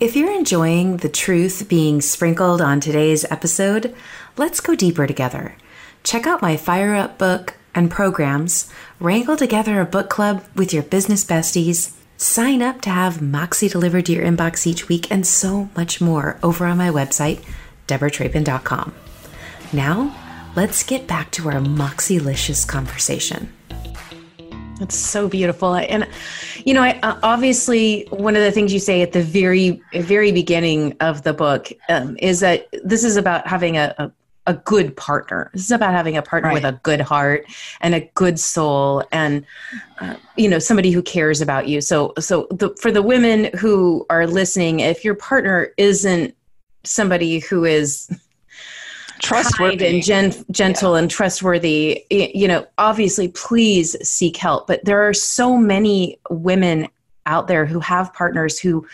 [0.00, 3.94] If you're enjoying the truth being sprinkled on today's episode,
[4.36, 5.54] let's go deeper together.
[6.02, 10.82] Check out my Fire Up book and programs, wrangle together a book club with your
[10.82, 15.70] business besties Sign up to have Moxie delivered to your inbox each week and so
[15.74, 17.42] much more over on my website,
[17.88, 18.94] deborahtrapin.com.
[19.72, 20.14] Now,
[20.54, 23.50] let's get back to our Moxielicious conversation.
[24.80, 25.74] It's so beautiful.
[25.74, 26.08] And,
[26.64, 30.32] you know, I, uh, obviously, one of the things you say at the very, very
[30.32, 34.12] beginning of the book um, is that this is about having a, a
[34.46, 35.50] a good partner.
[35.52, 36.54] This is about having a partner right.
[36.54, 37.44] with a good heart
[37.82, 39.44] and a good soul, and
[40.00, 41.80] uh, you know somebody who cares about you.
[41.80, 46.34] So, so the, for the women who are listening, if your partner isn't
[46.84, 48.10] somebody who is
[49.22, 51.02] trustworthy and gen- gentle yeah.
[51.02, 54.66] and trustworthy, you know, obviously, please seek help.
[54.66, 56.88] But there are so many women
[57.26, 58.86] out there who have partners who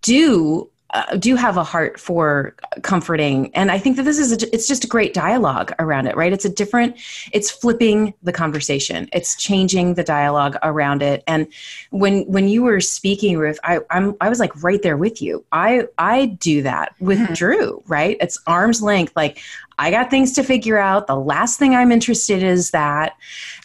[0.00, 3.54] do uh, do have a heart for comforting.
[3.54, 6.32] And i think that this is a, it's just a great dialogue around it right?
[6.32, 6.96] It's a different
[7.32, 9.08] it's flipping the conversation.
[9.12, 11.22] It's changing the dialogue around it.
[11.26, 11.46] And
[11.90, 15.44] when when you were speaking ruth i i'm i was like right there with you.
[15.52, 17.34] I i do that with mm-hmm.
[17.34, 18.16] drew right?
[18.20, 19.14] It's arm's length.
[19.16, 19.40] Like
[19.78, 21.06] i got things to figure out.
[21.06, 23.16] The last thing i'm interested is that.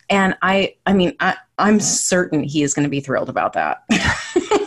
[0.09, 3.83] And i i mean i i'm certain he is going to be thrilled about that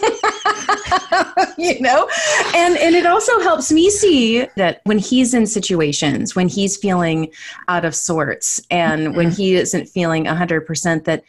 [1.58, 2.08] you know
[2.54, 7.30] and and it also helps me see that when he's in situations when he's feeling
[7.68, 9.16] out of sorts and mm-hmm.
[9.16, 11.24] when he isn't feeling 100% that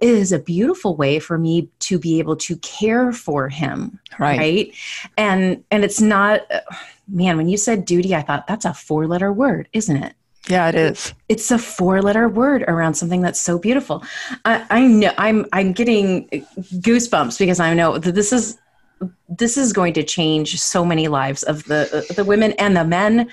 [0.00, 4.38] it is a beautiful way for me to be able to care for him right,
[4.38, 4.74] right?
[5.16, 6.42] and and it's not
[7.08, 10.14] man when you said duty i thought that's a four letter word isn't it
[10.48, 11.12] yeah, it is.
[11.28, 14.02] It's a four-letter word around something that's so beautiful.
[14.44, 18.58] I, I know I'm I'm getting goosebumps because I know that this is
[19.28, 23.28] this is going to change so many lives of the the women and the men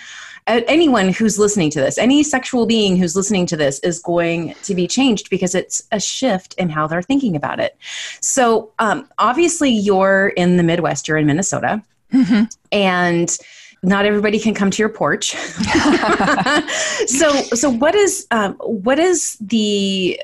[0.48, 4.76] anyone who's listening to this, any sexual being who's listening to this is going to
[4.76, 7.76] be changed because it's a shift in how they're thinking about it.
[8.22, 11.82] So, um, obviously, you're in the Midwest, you're in Minnesota,
[12.14, 12.44] mm-hmm.
[12.72, 13.36] and
[13.82, 15.36] not everybody can come to your porch.
[17.08, 20.20] so, so what is um, what is the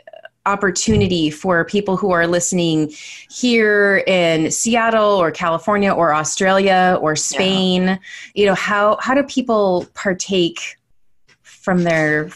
[0.45, 2.91] opportunity for people who are listening
[3.29, 7.83] here in Seattle or California or Australia or Spain.
[7.83, 7.97] Yeah.
[8.35, 10.77] you know how how do people partake
[11.43, 12.29] from their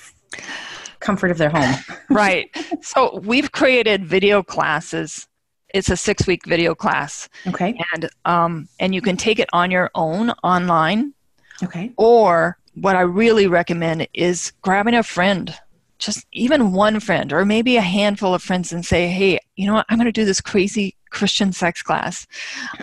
[0.99, 1.75] comfort of their home?
[2.09, 2.55] Right.
[2.81, 5.27] So we've created video classes.
[5.73, 7.27] It's a six week video class.
[7.47, 7.77] Okay.
[7.93, 11.13] And um and you can take it on your own online.
[11.63, 11.91] Okay.
[11.97, 15.55] Or what i really recommend is grabbing a friend
[15.99, 19.75] just even one friend or maybe a handful of friends and say, hey, you know
[19.75, 22.27] what, I'm going to do this crazy Christian sex class.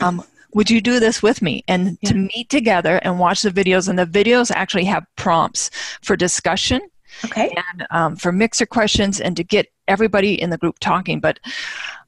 [0.00, 0.22] Um,
[0.54, 1.64] would you do this with me?
[1.68, 2.10] And yeah.
[2.10, 5.70] to meet together and watch the videos, and the videos actually have prompts
[6.02, 6.80] for discussion.
[7.24, 7.54] Okay.
[7.70, 11.20] And um, for mixer questions and to get everybody in the group talking.
[11.20, 11.38] But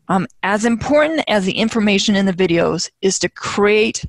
[0.08, 4.04] um, as important as the information in the videos is to create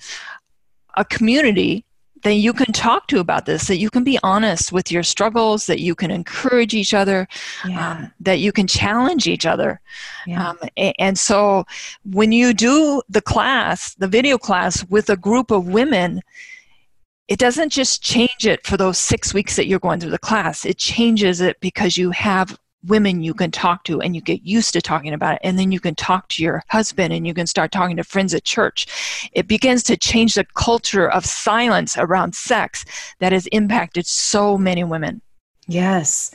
[0.96, 1.86] a community
[2.26, 5.68] that you can talk to about this, that you can be honest with your struggles,
[5.68, 7.28] that you can encourage each other,
[7.68, 7.92] yeah.
[7.92, 9.80] um, that you can challenge each other.
[10.26, 10.50] Yeah.
[10.50, 11.66] Um, and, and so
[12.04, 16.20] when you do the class, the video class with a group of women,
[17.28, 20.66] it doesn't just change it for those six weeks that you're going through the class.
[20.66, 24.74] It changes it because you have women you can talk to and you get used
[24.74, 25.42] to talking about it.
[25.44, 28.34] And then you can talk to your husband and you can start talking to friends
[28.34, 29.30] at church.
[29.34, 32.86] It begins to change the culture of silence around sex
[33.20, 35.22] that has impacted so many women
[35.68, 36.30] Yes,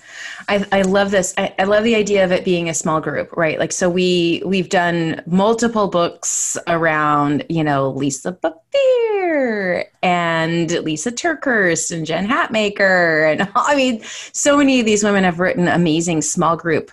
[0.49, 1.33] I, I love this.
[1.39, 3.61] I, I, love the idea of it being a small group, right?
[3.61, 11.93] Like, so we we've done multiple books around, you know, Lisa Bethune and Lysa TerKeurst
[11.93, 16.57] and Jen Hatmaker, and I mean, so many of these women have written amazing small
[16.57, 16.91] group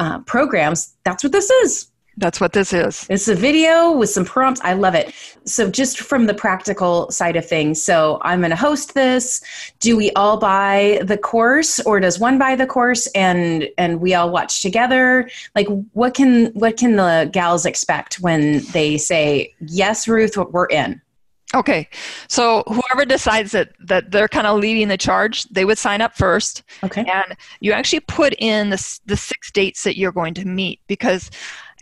[0.00, 0.96] uh, programs.
[1.04, 1.88] That's what this is.
[2.18, 3.06] That's what this is.
[3.08, 4.60] It's a video with some prompts.
[4.62, 5.14] I love it.
[5.44, 9.40] So, just from the practical side of things, so I'm going to host this.
[9.78, 14.14] Do we all buy the course, or does one buy the course and and we
[14.14, 15.30] all watch together?
[15.54, 21.00] Like, what can what can the gals expect when they say yes, Ruth, we're in?
[21.54, 21.88] Okay,
[22.26, 26.14] so whoever decides that that they're kind of leading the charge, they would sign up
[26.14, 26.62] first.
[26.82, 30.80] Okay, and you actually put in the the six dates that you're going to meet
[30.88, 31.30] because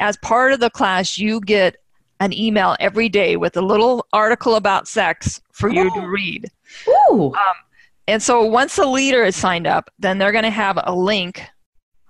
[0.00, 1.76] as part of the class, you get
[2.20, 6.06] an email every day with a little article about sex for you to oh.
[6.06, 6.50] read.
[6.88, 7.32] Ooh.
[7.34, 7.54] Um,
[8.08, 11.42] and so once a leader is signed up, then they're going to have a link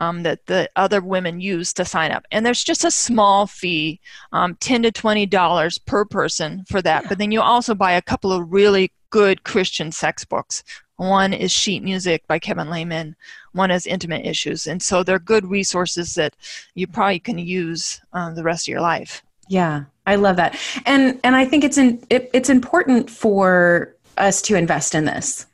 [0.00, 2.24] um, that the other women use to sign up.
[2.30, 4.00] And there's just a small fee,
[4.32, 7.04] um, 10 to $20 per person for that.
[7.04, 7.08] Yeah.
[7.08, 10.62] But then you also buy a couple of really good Christian sex books.
[10.96, 13.16] One is Sheet Music by Kevin Leman.
[13.52, 14.66] One is Intimate Issues.
[14.66, 16.34] And so they're good resources that
[16.74, 19.22] you probably can use um, the rest of your life.
[19.48, 20.58] Yeah, I love that.
[20.86, 25.46] And and I think it's in, it, it's important for us to invest in this.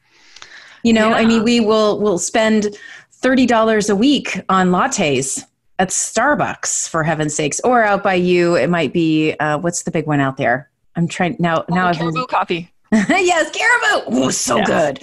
[0.83, 1.17] You know, yeah.
[1.17, 2.77] I mean, we will will spend
[3.11, 5.45] thirty dollars a week on lattes
[5.79, 8.57] at Starbucks for heaven's sakes, or out by you.
[8.57, 10.71] It might be uh, what's the big one out there?
[10.97, 11.65] I'm trying now.
[11.69, 12.72] Oh, now I've been, coffee.
[13.09, 14.25] yes, caribou.
[14.25, 15.03] Oh, so good.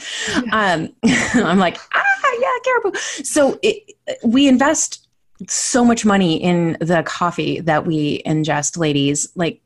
[0.52, 0.90] Um,
[1.34, 2.98] I'm like, ah, yeah, caribou.
[2.98, 5.08] So it, we invest
[5.48, 9.30] so much money in the coffee that we ingest, ladies.
[9.36, 9.62] Like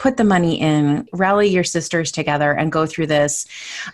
[0.00, 3.46] put the money in, rally your sisters together, and go through this.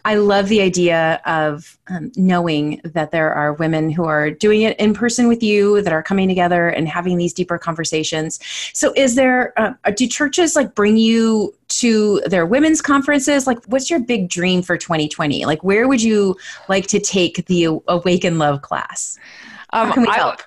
[0.04, 4.78] I love the idea of um, knowing that there are women who are doing it
[4.78, 8.38] in person with you, that are coming together and having these deeper conversations.
[8.72, 13.48] So, is there, uh, do churches like bring you to their women's conferences?
[13.48, 15.44] Like, what's your big dream for 2020?
[15.44, 16.36] Like, where would you
[16.68, 19.18] like to take the Awaken Love class?
[19.70, 20.40] Um, How can we help?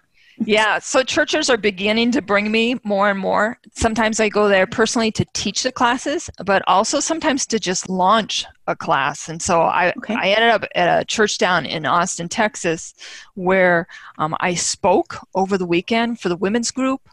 [0.45, 3.59] Yeah, so churches are beginning to bring me more and more.
[3.73, 8.45] Sometimes I go there personally to teach the classes, but also sometimes to just launch
[8.67, 9.27] a class.
[9.27, 10.15] And so I, okay.
[10.15, 12.93] I ended up at a church down in Austin, Texas,
[13.35, 17.09] where um, I spoke over the weekend for the women's group.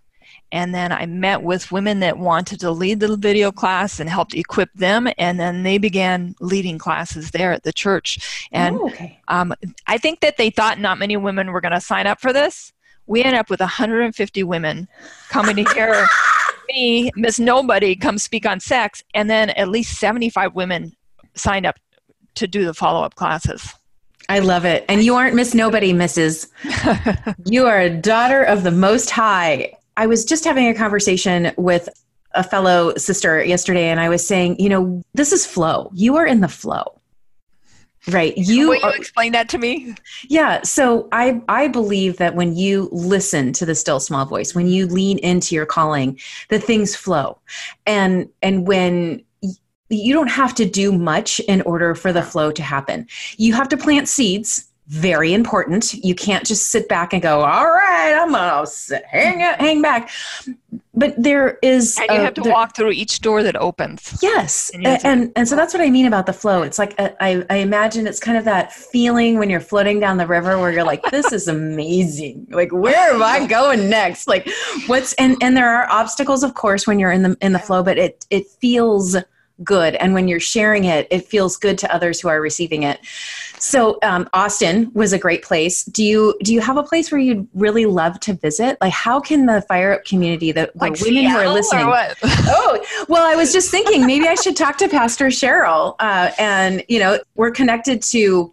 [0.53, 4.35] And then I met with women that wanted to lead the video class and helped
[4.35, 5.09] equip them.
[5.19, 8.47] And then they began leading classes there at the church.
[8.53, 9.19] And oh, okay.
[9.27, 9.53] um,
[9.89, 12.73] I think that they thought not many women were going to sign up for this
[13.07, 14.89] we end up with 150 women
[15.29, 16.07] coming to hear
[16.69, 20.93] me, Miss Nobody, come speak on sex, and then at least 75 women
[21.35, 21.77] signed up
[22.37, 23.75] to do the follow up classes.
[24.29, 24.85] I love it.
[24.89, 26.49] And you aren't Miss Nobody, Mrs.
[27.45, 29.73] you are a daughter of the Most High.
[29.97, 31.89] I was just having a conversation with
[32.35, 35.91] a fellow sister yesterday and I was saying, you know, this is flow.
[35.95, 36.96] You are in the flow.
[38.09, 38.37] Right.
[38.37, 39.95] You, Will you explain that to me?
[40.29, 40.63] Yeah.
[40.63, 44.87] So I I believe that when you listen to the still small voice, when you
[44.87, 47.39] lean into your calling, the things flow.
[47.85, 49.25] And and when
[49.89, 53.07] you don't have to do much in order for the flow to happen.
[53.37, 55.95] You have to plant seeds very important.
[55.95, 58.67] You can't just sit back and go, "All right, I'm gonna
[59.11, 60.11] hang hang back."
[60.99, 64.19] But there is, and you have to there, walk through each door that opens.
[64.23, 66.63] Yes, and, and and, and so that's what I mean about the flow.
[66.63, 70.17] It's like a, I I imagine it's kind of that feeling when you're floating down
[70.17, 72.47] the river where you're like, "This is amazing!
[72.51, 74.27] Like, where am I going next?
[74.27, 74.49] Like,
[74.87, 77.83] what's?" And and there are obstacles, of course, when you're in the in the flow,
[77.83, 79.17] but it it feels
[79.65, 83.01] good and when you're sharing it it feels good to others who are receiving it
[83.59, 87.21] so um, austin was a great place do you do you have a place where
[87.21, 91.01] you'd really love to visit like how can the fire up community the, the like
[91.01, 91.87] women Seattle who are listening
[92.49, 96.85] oh well i was just thinking maybe i should talk to pastor cheryl uh, and
[96.89, 98.53] you know we're connected to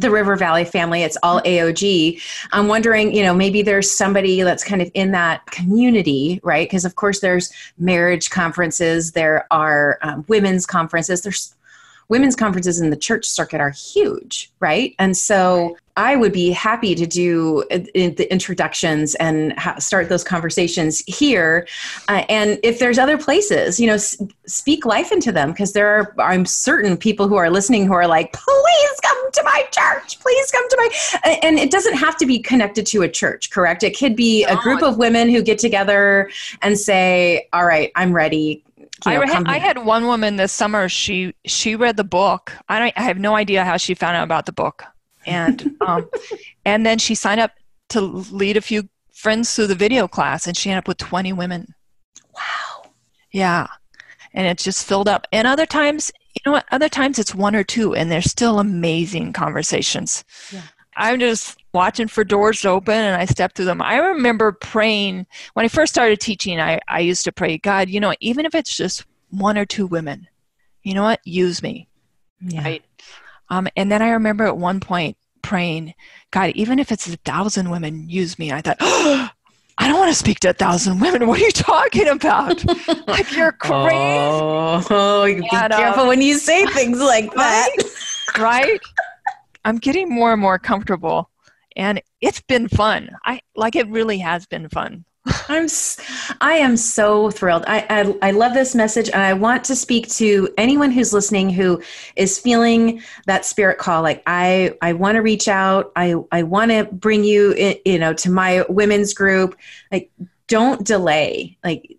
[0.00, 1.02] the River Valley family.
[1.02, 2.20] It's all AOG.
[2.52, 6.68] I'm wondering, you know, maybe there's somebody that's kind of in that community, right?
[6.68, 11.54] Because of course there's marriage conferences, there are um, women's conferences, there's
[12.10, 14.94] women's conferences in the church circuit are huge, right?
[14.98, 21.00] And so I would be happy to do uh, the introductions and start those conversations
[21.06, 21.68] here.
[22.08, 23.96] Uh, and if there's other places, you know,
[24.46, 28.06] speak life into them because there are, I'm certain people who are listening who are
[28.06, 31.38] like, please come to my church, please come to my.
[31.42, 33.82] And it doesn't have to be connected to a church, correct?
[33.82, 36.30] It could be a group of women who get together
[36.62, 38.64] and say, all right, I'm ready
[39.06, 40.88] you know, I, had, I had one woman this summer.
[40.88, 42.52] She she read the book.
[42.68, 42.92] I don't.
[42.96, 44.84] I have no idea how she found out about the book,
[45.26, 46.08] and um,
[46.64, 47.52] and then she signed up
[47.90, 51.32] to lead a few friends through the video class, and she ended up with twenty
[51.32, 51.74] women.
[52.34, 52.90] Wow.
[53.32, 53.68] Yeah,
[54.34, 55.26] and it's just filled up.
[55.32, 56.66] And other times, you know what?
[56.70, 60.24] Other times it's one or two, and they're still amazing conversations.
[60.52, 60.62] Yeah.
[60.96, 63.82] I'm just watching for doors to open and I step through them.
[63.82, 68.00] I remember praying when I first started teaching, I, I used to pray, God, you
[68.00, 70.28] know, even if it's just one or two women,
[70.82, 71.20] you know what?
[71.24, 71.88] Use me.
[72.40, 72.64] Yeah.
[72.64, 72.84] Right.
[73.48, 75.94] Um, and then I remember at one point praying,
[76.30, 78.52] God, even if it's a thousand women, use me.
[78.52, 79.28] I thought, oh,
[79.78, 81.26] I don't want to speak to a thousand women.
[81.26, 82.62] What are you talking about?
[83.06, 83.96] like you're crazy.
[83.96, 87.68] Oh, be and, careful uh, when you say things like that.
[88.38, 88.64] Right?
[88.64, 88.80] right?
[89.64, 91.30] I'm getting more and more comfortable
[91.76, 93.10] and it's been fun.
[93.24, 95.04] I like it really has been fun.
[95.48, 95.68] I'm
[96.40, 97.64] I am so thrilled.
[97.66, 101.50] I, I, I love this message and I want to speak to anyone who's listening
[101.50, 101.82] who
[102.16, 105.92] is feeling that spirit call like I I want to reach out.
[105.94, 109.56] I I want to bring you in, you know to my women's group.
[109.92, 110.10] Like
[110.46, 111.58] don't delay.
[111.62, 111.96] Like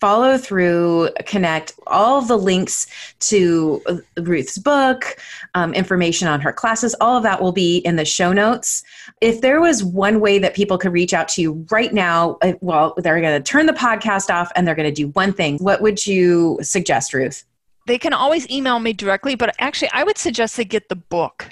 [0.00, 2.86] follow through, connect all the links
[3.20, 3.82] to
[4.16, 5.16] Ruth's book,
[5.54, 8.84] um, information on her classes, all of that will be in the show notes.
[9.20, 12.52] If there was one way that people could reach out to you right now, uh,
[12.60, 15.58] well, they're going to turn the podcast off and they're going to do one thing.
[15.58, 17.44] What would you suggest, Ruth?
[17.86, 21.48] They can always email me directly, but actually, I would suggest they get the book.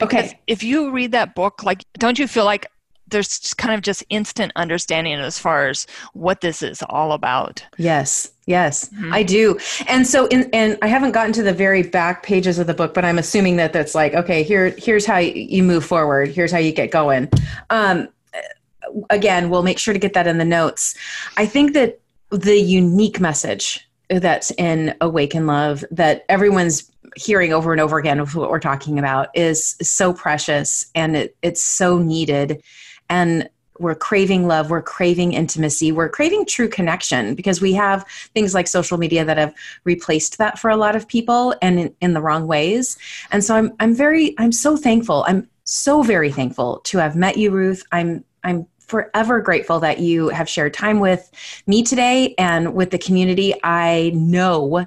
[0.00, 0.38] Okay.
[0.46, 2.66] If you read that book, like, don't you feel like
[3.14, 7.64] there's kind of just instant understanding as far as what this is all about.
[7.78, 9.14] Yes, yes, mm-hmm.
[9.14, 9.58] I do.
[9.88, 12.92] And so, in, and I haven't gotten to the very back pages of the book,
[12.92, 16.28] but I'm assuming that that's like, okay, here, here's how you move forward.
[16.28, 17.30] Here's how you get going.
[17.70, 18.08] Um,
[19.10, 20.94] again, we'll make sure to get that in the notes.
[21.36, 22.00] I think that
[22.30, 28.34] the unique message that's in Awaken Love that everyone's hearing over and over again of
[28.34, 32.62] what we're talking about is so precious and it, it's so needed
[33.08, 33.48] and
[33.80, 38.68] we're craving love we're craving intimacy we're craving true connection because we have things like
[38.68, 42.20] social media that have replaced that for a lot of people and in, in, the
[42.20, 42.96] wrong ways.
[43.32, 45.24] And so i'm i'm very i'm so thankful.
[45.26, 47.82] I'm so very thankful to have met you ruth.
[47.90, 51.30] I'm i'm forever grateful that you have shared time with
[51.66, 53.54] me today and with the community.
[53.64, 54.84] I know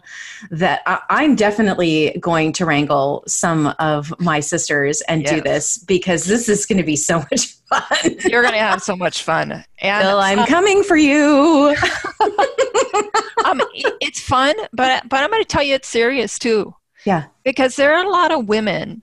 [0.51, 5.31] that I, am definitely going to wrangle some of my sisters and yes.
[5.31, 7.81] do this because this is going to be so much fun.
[8.25, 9.63] You're going to have so much fun.
[9.79, 11.75] And Bill, I'm um, coming for you.
[13.45, 13.61] um,
[13.99, 16.75] it's fun, but but I'm going to tell you it's serious too.
[17.05, 19.01] Yeah, because there are a lot of women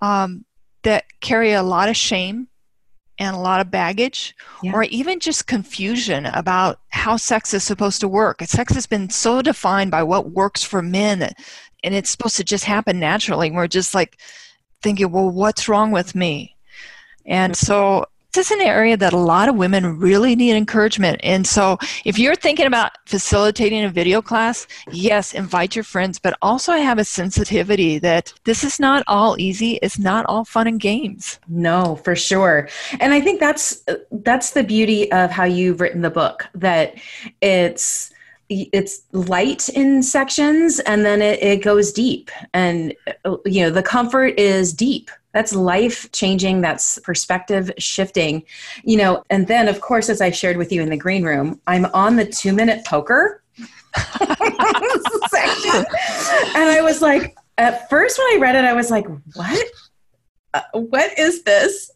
[0.00, 0.44] um,
[0.82, 2.48] that carry a lot of shame
[3.18, 4.72] and a lot of baggage yeah.
[4.72, 8.40] or even just confusion about how sex is supposed to work.
[8.42, 11.36] Sex has been so defined by what works for men that,
[11.82, 13.50] and it's supposed to just happen naturally.
[13.50, 14.18] We're just like
[14.82, 16.56] thinking, well, what's wrong with me?
[17.26, 17.66] And mm-hmm.
[17.66, 21.20] so this is an area that a lot of women really need encouragement.
[21.22, 26.36] And so, if you're thinking about facilitating a video class, yes, invite your friends, but
[26.42, 29.78] also I have a sensitivity that this is not all easy.
[29.82, 31.40] It's not all fun and games.
[31.48, 32.68] No, for sure.
[33.00, 36.46] And I think that's that's the beauty of how you've written the book.
[36.54, 36.94] That
[37.40, 38.12] it's
[38.50, 42.94] it's light in sections and then it, it goes deep and
[43.44, 48.44] you know the comfort is deep that's life changing that's perspective shifting.
[48.84, 51.60] You know and then of course as i shared with you in the green room
[51.66, 53.42] i'm on the two minute poker.
[55.28, 55.74] Section
[56.54, 59.66] and i was like at first when i read it i was like what?
[60.54, 61.90] Uh, what is this?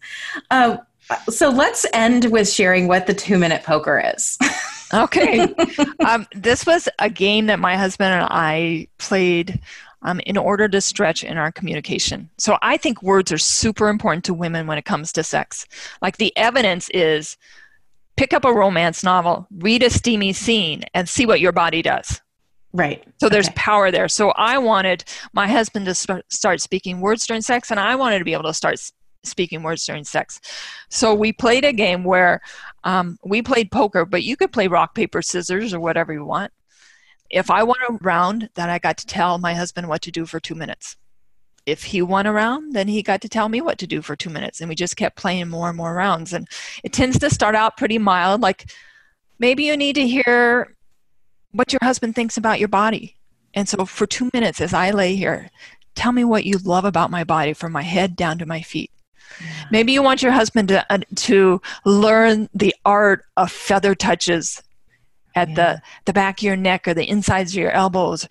[0.50, 0.76] Uh,
[1.28, 4.38] so let's end with sharing what the two minute poker is.
[4.94, 5.54] Okay.
[6.04, 9.60] Um, this was a game that my husband and i played
[10.02, 12.30] um, in order to stretch in our communication.
[12.38, 15.66] So I think words are super important to women when it comes to sex.
[16.00, 17.36] Like the evidence is
[18.16, 22.20] pick up a romance novel, read a steamy scene, and see what your body does.
[22.74, 23.04] Right.
[23.20, 23.54] So there's okay.
[23.56, 24.08] power there.
[24.08, 28.18] So I wanted my husband to sp- start speaking words during sex, and I wanted
[28.18, 28.76] to be able to start
[29.24, 30.40] speaking words during sex.
[30.88, 32.40] So we played a game where
[32.84, 36.52] um, we played poker, but you could play rock, paper, scissors, or whatever you want
[37.32, 40.26] if I won a round, then I got to tell my husband what to do
[40.26, 40.96] for two minutes.
[41.64, 44.14] If he won a round, then he got to tell me what to do for
[44.14, 44.60] two minutes.
[44.60, 46.32] And we just kept playing more and more rounds.
[46.32, 46.46] And
[46.84, 48.70] it tends to start out pretty mild, like
[49.38, 50.76] maybe you need to hear
[51.52, 53.16] what your husband thinks about your body.
[53.54, 55.50] And so for two minutes, as I lay here,
[55.94, 58.90] tell me what you love about my body from my head down to my feet.
[59.70, 64.62] Maybe you want your husband to, uh, to learn the art of feather touches
[65.34, 65.54] at yeah.
[65.54, 68.28] the the back of your neck or the insides of your elbows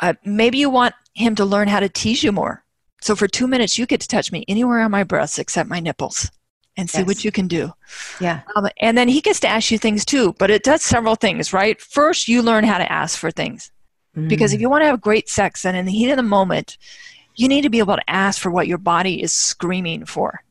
[0.00, 2.64] uh, maybe you want him to learn how to tease you more
[3.00, 5.80] so for two minutes you get to touch me anywhere on my breasts except my
[5.80, 6.30] nipples
[6.76, 7.06] and see yes.
[7.06, 7.72] what you can do
[8.20, 11.14] yeah um, and then he gets to ask you things too but it does several
[11.14, 13.70] things right first you learn how to ask for things
[14.16, 14.28] mm.
[14.28, 14.62] because if mm.
[14.62, 16.76] you want to have great sex and in the heat of the moment
[17.34, 20.42] you need to be able to ask for what your body is screaming for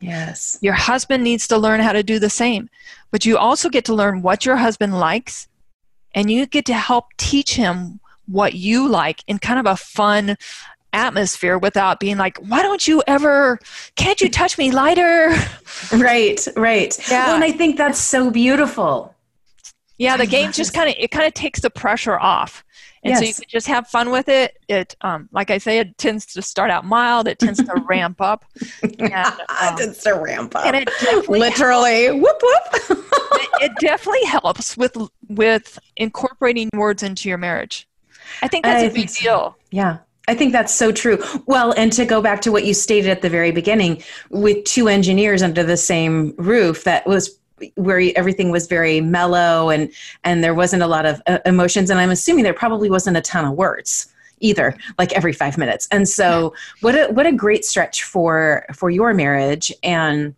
[0.00, 0.58] Yes.
[0.60, 2.68] Your husband needs to learn how to do the same.
[3.10, 5.48] But you also get to learn what your husband likes
[6.14, 10.36] and you get to help teach him what you like in kind of a fun
[10.92, 13.58] atmosphere without being like, why don't you ever,
[13.96, 15.34] can't you touch me lighter?
[15.92, 16.98] Right, right.
[17.08, 17.26] Yeah.
[17.26, 19.14] Well, and I think that's so beautiful.
[19.96, 22.64] Yeah, the game just kind of, it kind of takes the pressure off
[23.04, 23.18] and yes.
[23.18, 26.26] so you can just have fun with it it um, like i say it tends
[26.26, 28.44] to start out mild it tends to ramp up
[28.82, 32.20] and, um, it tends to ramp up and it literally helps.
[32.20, 34.96] whoop whoop it, it, definitely helps with
[35.28, 37.88] with incorporating words into your marriage
[38.42, 39.22] i think that's I a big so.
[39.22, 41.24] deal yeah I think that's so true.
[41.46, 44.86] Well, and to go back to what you stated at the very beginning, with two
[44.86, 47.37] engineers under the same roof, that was
[47.74, 49.90] where everything was very mellow and
[50.24, 53.20] and there wasn't a lot of uh, emotions and i'm assuming there probably wasn't a
[53.20, 54.06] ton of words
[54.40, 58.90] either like every 5 minutes and so what a what a great stretch for for
[58.90, 60.34] your marriage and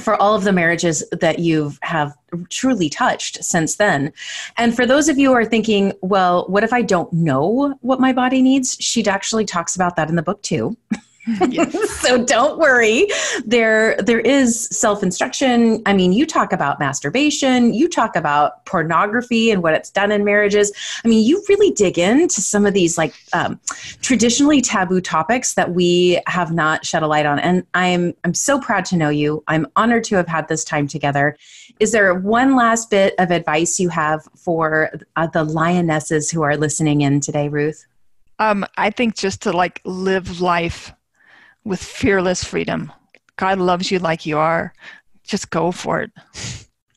[0.00, 2.14] for all of the marriages that you have
[2.48, 4.12] truly touched since then.
[4.56, 8.00] And for those of you who are thinking, well, what if I don't know what
[8.00, 8.76] my body needs?
[8.80, 10.76] She actually talks about that in the book too.
[12.00, 13.06] so don't worry.
[13.46, 15.82] There there is self-instruction.
[15.86, 20.24] I mean, you talk about masturbation, you talk about pornography and what it's done in
[20.24, 20.72] marriages.
[21.04, 23.58] I mean, you really dig into some of these like um,
[24.02, 27.38] traditionally taboo topics that we have not shed a light on.
[27.38, 29.42] And I'm I'm so proud to know you.
[29.48, 31.36] I'm honored to have had this time together.
[31.80, 36.56] Is there one last bit of advice you have for uh, the lionesses who are
[36.56, 37.86] listening in today, Ruth?
[38.38, 40.92] Um, I think just to like live life
[41.64, 42.92] with fearless freedom.
[43.36, 44.72] God loves you like you are.
[45.24, 46.10] Just go for it.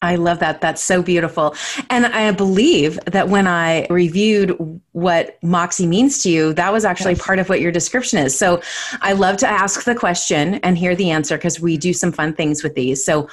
[0.02, 0.62] I love that.
[0.62, 1.56] That's so beautiful.
[1.90, 7.14] And I believe that when I reviewed what Moxie means to you, that was actually
[7.14, 7.26] yes.
[7.26, 8.38] part of what your description is.
[8.38, 8.62] So
[9.02, 12.34] I love to ask the question and hear the answer because we do some fun
[12.34, 13.04] things with these.
[13.04, 13.28] So,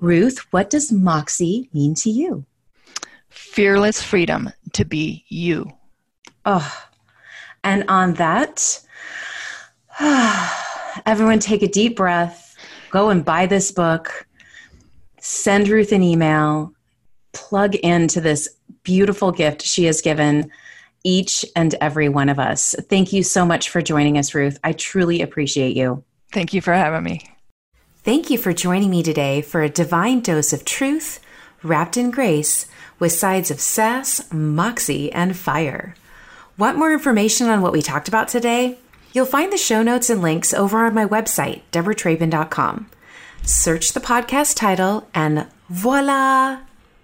[0.00, 2.44] Ruth, what does Moxie mean to you?
[3.30, 5.72] Fearless freedom to be you.
[6.44, 6.86] Oh,
[7.64, 8.80] and on that,
[11.06, 12.56] everyone take a deep breath,
[12.90, 14.26] go and buy this book,
[15.18, 16.72] send Ruth an email,
[17.32, 18.48] plug into this
[18.82, 20.50] beautiful gift she has given
[21.04, 22.74] each and every one of us.
[22.88, 24.58] Thank you so much for joining us, Ruth.
[24.62, 26.04] I truly appreciate you.
[26.32, 27.20] Thank you for having me.
[28.04, 31.20] Thank you for joining me today for a divine dose of truth
[31.62, 32.66] wrapped in grace
[32.98, 35.94] with sides of sass, moxie, and fire.
[36.58, 38.78] Want more information on what we talked about today?
[39.12, 42.88] You'll find the show notes and links over on my website, deborahtrapin.com.
[43.44, 46.60] search the podcast title, and voila!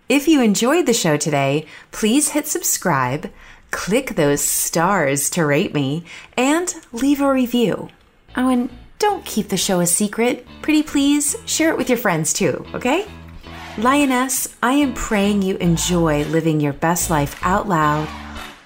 [0.09, 3.31] If you enjoyed the show today, please hit subscribe,
[3.71, 6.05] click those stars to rate me,
[6.37, 7.91] and leave a review.
[8.37, 10.47] Oh, and don't keep the show a secret.
[10.63, 13.07] Pretty please share it with your friends too, okay?
[13.77, 18.09] Lioness, I am praying you enjoy living your best life out loud,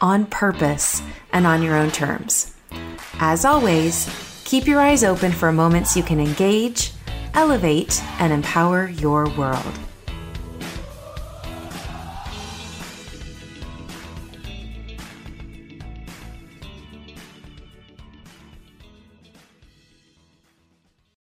[0.01, 2.52] on purpose, and on your own terms.
[3.21, 4.09] As always,
[4.45, 6.93] keep your eyes open for moments you can engage,
[7.35, 9.79] elevate, and empower your world.